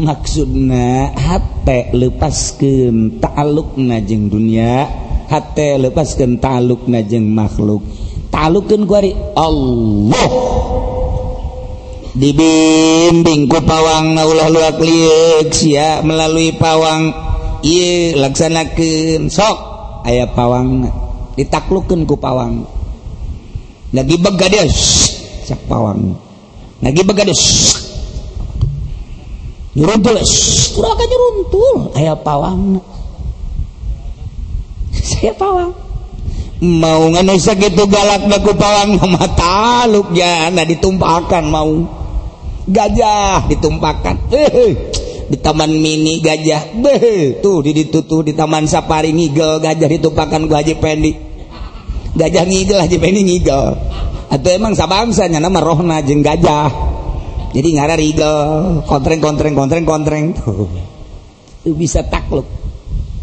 maksudnya 0.00 1.12
hati 1.12 1.92
lepaskan 1.92 3.20
taluk 3.20 3.76
najeng 3.76 4.32
dunia 4.32 5.04
hati 5.28 5.80
lepaskan 5.80 6.38
taluk 6.38 6.86
najeng 6.88 7.24
makhluk. 7.24 7.82
Talukkan 8.28 8.86
kuari 8.86 9.14
Allah. 9.38 10.30
Dibimbing 12.14 13.50
ku 13.50 13.58
pawang 13.62 14.14
Allah 14.14 14.46
luak 14.50 14.78
liuk 14.78 15.50
sia 15.50 16.02
melalui 16.06 16.54
pawang. 16.54 17.10
Iya 17.64 18.20
laksanakan 18.20 19.32
sok 19.32 19.58
ayah 20.06 20.30
pawang 20.30 20.86
ditaklukkan 21.34 22.06
ku 22.06 22.14
pawang. 22.18 22.68
Lagi 23.94 24.16
begades 24.18 24.74
begadis 25.44 25.60
pawang. 25.68 26.00
Lagi 26.80 27.00
aya 31.94 32.14
pawang. 32.16 32.80
Saya 35.08 35.32
pawang. 35.36 35.72
Mau 36.64 37.12
gitu 37.12 37.82
galakku 37.84 38.52
pawang? 38.56 38.96
Taluk 39.40 40.16
ya. 40.16 40.48
Ditumpakan 40.48 41.44
mau. 41.52 41.72
Gajah 42.64 43.44
ditumpakan. 43.52 44.16
Di 45.28 45.36
taman 45.36 45.68
mini 45.68 46.24
gajah. 46.24 46.80
Tuh 47.44 47.60
ditutuh 47.60 48.24
di 48.24 48.32
taman 48.32 48.64
sapari 48.64 49.12
ngigel. 49.12 49.60
Gajah 49.60 49.88
ditumpakan 49.92 50.48
gua 50.48 50.64
haji 50.64 50.80
pendek 50.80 51.34
gajah 52.14 52.46
ngigel 52.46 52.78
haji 52.78 52.96
pendek 53.02 53.24
ngigel 53.26 53.66
atau 54.28 54.50
emang 54.50 54.72
sabangsanya 54.72 55.38
nama 55.38 55.60
rohna 55.60 56.00
jeng 56.00 56.24
gajah. 56.24 56.70
Jadi 57.54 57.68
ngara 57.78 57.94
rigel 57.94 58.34
kontreng 58.90 59.22
kontreng 59.22 59.54
kontreng 59.54 59.84
kontreng. 59.86 60.24
Tuh. 60.34 60.66
Itu 61.62 61.70
bisa 61.78 62.02
takluk. 62.02 62.46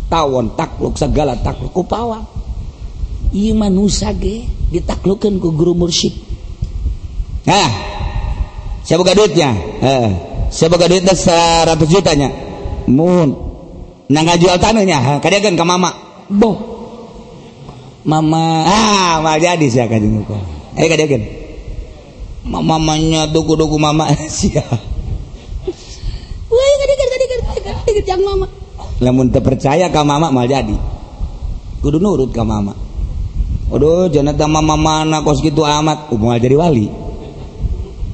Tawon 0.08 0.56
takluk 0.56 0.96
segala 0.96 1.36
takluk. 1.40 1.76
Ku 1.76 1.84
pawang 1.84 2.24
iya 3.32 3.56
manusia 3.56 4.12
ge 4.16 4.48
ditaklukan 4.72 5.40
ku 5.40 5.52
guru 5.52 5.76
mursyid. 5.76 6.16
Nah 7.48 7.70
saya 8.88 8.98
buka 8.98 9.16
duitnya. 9.16 9.52
Eh, 9.84 10.10
saya 10.48 10.68
buka 10.72 10.88
duitnya 10.88 11.16
100 11.16 11.76
jutanya 11.92 12.30
mun. 12.88 13.36
Nah 14.12 14.36
jual 14.40 14.56
tanahnya 14.60 15.20
kadiakan 15.20 15.60
ke 15.60 15.64
mama. 15.68 15.92
Boh. 16.32 16.58
Mama. 18.08 18.64
Ah 18.66 19.14
mal 19.20 19.38
jadi 19.38 19.68
saya 19.68 19.86
kajeng 19.92 20.24
kok 20.24 20.61
eh 20.78 20.88
kadekeun 20.88 21.24
mamanya 22.48 23.28
duku-duku 23.30 23.78
mama. 23.78 24.08
Sia 24.32 24.64
wah 26.52 26.74
kadekeun 26.80 27.10
kadekeun 27.10 27.42
kadekeun 27.46 28.06
yang 28.08 28.22
mama. 28.24 28.48
Namun 29.02 29.34
terpercaya 29.34 29.90
kau 29.90 30.06
mama 30.06 30.30
mal 30.30 30.46
jadi. 30.46 30.78
Kudu 31.82 31.98
nurut 31.98 32.30
kau 32.30 32.46
mama. 32.46 32.78
Aduh 33.72 34.12
jangan 34.12 34.36
mama 34.52 34.76
mana 34.78 35.18
kos 35.26 35.42
gitu 35.42 35.66
amat. 35.66 36.12
Mau 36.14 36.36
jadi 36.38 36.56
wali. 36.60 36.88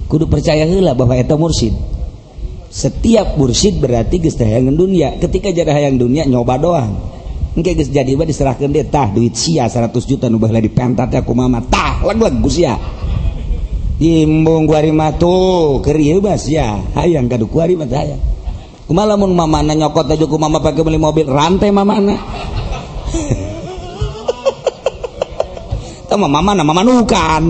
Kudu 0.07 0.31
percaya 0.31 0.63
lah 0.63 0.95
bahwa 0.95 1.19
itu 1.19 1.35
mursid. 1.35 1.75
Setiap 2.71 3.35
mursid 3.35 3.79
berarti 3.83 4.23
geus 4.23 4.39
dunia. 4.39 5.19
Ketika 5.19 5.51
jadi 5.51 5.67
hayang 5.67 5.99
dunia 5.99 6.23
nyoba 6.23 6.55
doang 6.55 7.16
engke 7.57 7.73
geus 7.73 7.89
jadi 7.89 8.13
mah 8.13 8.29
diserahkeun 8.29 8.69
dia 8.69 8.85
tah 8.85 9.09
duit 9.09 9.33
sia 9.33 9.65
100 9.65 9.89
juta 10.05 10.29
nu 10.29 10.37
baheula 10.37 10.61
dipentat 10.61 11.09
aku 11.09 11.33
mama 11.33 11.57
tah 11.65 12.05
leg-leg 12.05 12.37
sia. 12.53 12.77
Imbung 13.97 14.69
kuari 14.69 14.93
mah 14.93 15.17
tuh 15.17 15.81
keur 15.81 15.97
ieu 15.97 16.21
mas 16.21 16.45
ya 16.45 16.77
hayang 16.93 17.25
kadu 17.25 17.49
kuari 17.49 17.73
mah 17.73 17.89
hayang. 17.89 18.21
Kumaha 18.85 19.17
lamun 19.17 19.33
mamana 19.33 19.73
nyokot 19.73 20.05
aja 20.05 20.29
ku 20.29 20.37
mama 20.37 20.61
pakai 20.61 20.85
beli 20.85 21.01
mobil. 21.01 21.25
Rantai 21.25 21.73
mamana 21.73 22.13
mah 26.13 26.29
mama 26.33 26.53
na 26.53 26.63
mama 26.65 26.81
nukan 26.85 27.43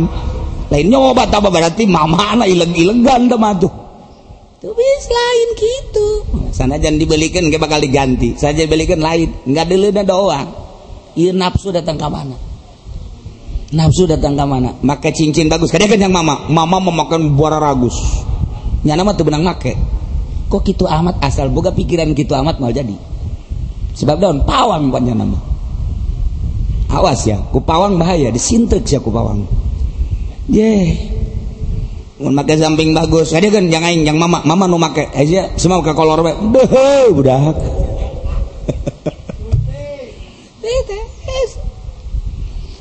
lain 0.68 0.88
nyoba 0.92 1.24
apa 1.32 1.48
berarti 1.48 1.88
mama 1.88 2.36
na 2.36 2.44
ileg 2.44 2.76
ilegan 2.76 3.32
teman 3.32 3.56
tuh 3.56 3.87
tuh 4.58 4.74
bis 4.74 5.06
lain 5.10 5.48
gitu. 5.54 6.08
Sana 6.54 6.82
jangan 6.82 6.98
dibelikan 6.98 7.46
gak 7.50 7.62
bakal 7.62 7.80
diganti. 7.82 8.34
Saja 8.34 8.66
belikan 8.66 9.02
lain. 9.02 9.30
Nggak 9.46 9.66
dulu 9.70 9.88
doang. 10.02 10.48
Iya 11.18 11.34
nafsu 11.34 11.74
datang 11.74 11.98
ke 11.98 12.08
mana? 12.10 12.38
Nafsu 13.74 14.06
datang 14.10 14.34
ke 14.38 14.46
mana? 14.46 14.74
Make 14.82 15.14
cincin 15.14 15.50
bagus. 15.50 15.70
Kadang 15.70 15.90
kan 15.90 16.00
yang 16.02 16.14
mama 16.14 16.50
mama 16.50 16.78
memakan 16.82 17.38
buara 17.38 17.62
ragus. 17.62 17.98
Nyana 18.86 19.06
mah 19.06 19.14
tuh 19.14 19.26
benang 19.26 19.46
make. 19.46 19.78
Kok 20.48 20.62
gitu 20.64 20.86
amat? 20.86 21.20
Asal 21.22 21.50
boga 21.54 21.74
pikiran 21.74 22.14
gitu 22.14 22.34
amat 22.38 22.58
mau 22.58 22.74
jadi. 22.74 22.96
Sebab 23.98 24.22
daun 24.22 24.46
pawang 24.46 24.94
buatnya 24.94 25.18
nama 25.18 25.58
awas 26.88 27.28
ya 27.28 27.38
ku 27.54 27.62
pawang 27.62 28.00
bahaya. 28.00 28.34
Disintek 28.34 28.86
ya 28.88 28.98
ku 29.02 29.14
pawang 29.14 29.46
make 32.20 32.58
samping 32.58 32.94
bagus. 32.98 33.34
Ada 33.34 33.54
kan 33.54 33.70
yang 33.70 33.86
aing 33.86 34.04
yang 34.06 34.18
mama 34.18 34.42
mama 34.42 34.66
nu 34.66 34.82
make 34.82 35.10
aja 35.14 35.54
semua 35.58 35.86
ke 35.86 35.94
kolor 35.94 36.26
we. 36.26 36.34
Deh 36.34 37.14
budak. 37.14 37.56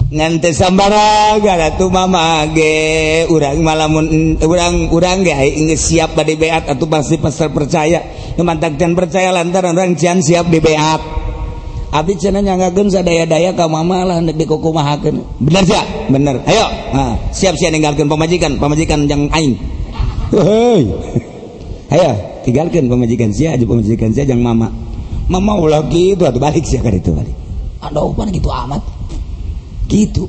Nganti 0.06 0.54
sambaraga 0.54 1.74
tuh 1.74 1.90
mama 1.90 2.46
ge. 2.54 3.26
Urang 3.26 3.58
malamun 3.60 4.38
urang 4.38 4.86
urang 4.88 5.26
ge 5.26 5.34
aing 5.34 5.74
siap 5.76 6.14
bade 6.14 6.38
beat 6.38 6.64
atuh 6.70 6.88
pasti 6.88 7.18
pasal 7.18 7.50
percaya. 7.52 8.00
Mantap 8.38 8.78
dan 8.78 8.94
percaya 8.94 9.34
lantaran 9.34 9.74
orang 9.76 9.98
jangan 9.98 10.22
siap 10.22 10.46
di 10.48 10.62
beat 10.62 11.15
Abi 11.96 12.12
cenah 12.20 12.44
nyanggakeun 12.44 12.92
sadaya-daya 12.92 13.56
ka 13.56 13.64
mama 13.72 14.04
lah 14.04 14.20
hendak 14.20 14.36
dikukumahakeun. 14.36 15.16
Bener 15.40 15.64
sih 15.64 15.80
bener. 16.12 16.44
Ayo. 16.44 16.68
Nah, 16.92 17.16
siap 17.32 17.56
siap 17.56 17.72
ninggalkeun 17.72 18.04
pamajikan 18.04 18.60
pamajikan 18.60 19.08
yang 19.08 19.32
aing. 19.32 19.56
Hei 20.28 20.84
ayo 21.96 22.10
tinggalkeun 22.44 22.92
pamajikan 22.92 23.32
sia 23.32 23.56
aja 23.56 23.64
pamajikan 23.64 24.12
sia 24.12 24.28
yang 24.28 24.44
mama. 24.44 24.68
Mama 25.32 25.56
ulah 25.56 25.88
gitu 25.88 26.28
atuh 26.28 26.36
balik 26.36 26.68
sia 26.68 26.84
ka 26.84 26.92
ditu 26.92 27.16
balik. 27.16 27.32
Aduh 27.80 28.12
pan 28.12 28.28
gitu 28.28 28.52
amat? 28.52 28.84
Gitu. 29.88 30.28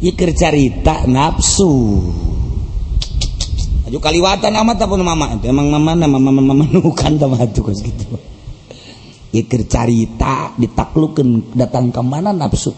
Ikir 0.00 0.32
carita 0.32 1.04
nafsu 1.04 2.00
aju 3.92 3.98
kaliwatan 4.00 4.56
amat 4.56 4.88
apa 4.88 4.94
mama? 4.96 5.36
Emang 5.44 5.68
mama 5.68 5.92
nama 5.92 6.16
mama 6.16 6.40
mama 6.40 6.64
nukan 6.64 7.20
sama 7.20 7.44
tuh 7.52 7.60
kos 7.60 7.84
gitu 7.84 8.31
ikir 9.32 9.64
carita 9.64 10.52
ditaklukkan 10.54 11.56
datang 11.56 11.88
ke 11.88 12.02
mana 12.04 12.36
nafsu 12.36 12.76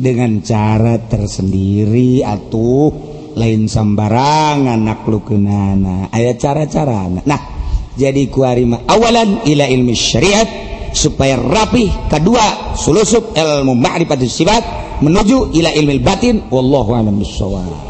dengan 0.00 0.40
cara 0.40 0.96
tersendiri 0.96 2.22
atau 2.22 2.88
lain 3.34 3.66
sambarangan 3.66 4.78
naklukenana 4.78 6.08
ayat 6.14 6.38
cara-cara 6.38 7.10
nah 7.26 7.40
jadi 7.98 8.30
kuarima 8.30 8.86
awalan 8.86 9.44
ila 9.44 9.66
ilmi 9.66 9.92
syariat 9.92 10.48
supaya 10.94 11.38
rapi 11.38 11.90
kedua 12.10 12.74
sulusuk 12.78 13.34
ilmu 13.34 13.74
ma'rifatus 13.74 14.30
sifat 14.30 14.62
menuju 15.02 15.54
ila 15.54 15.70
ilmu 15.74 15.94
batin 16.02 16.46
wallahu 16.50 16.94
a'lam 16.94 17.18
bissawab 17.18 17.89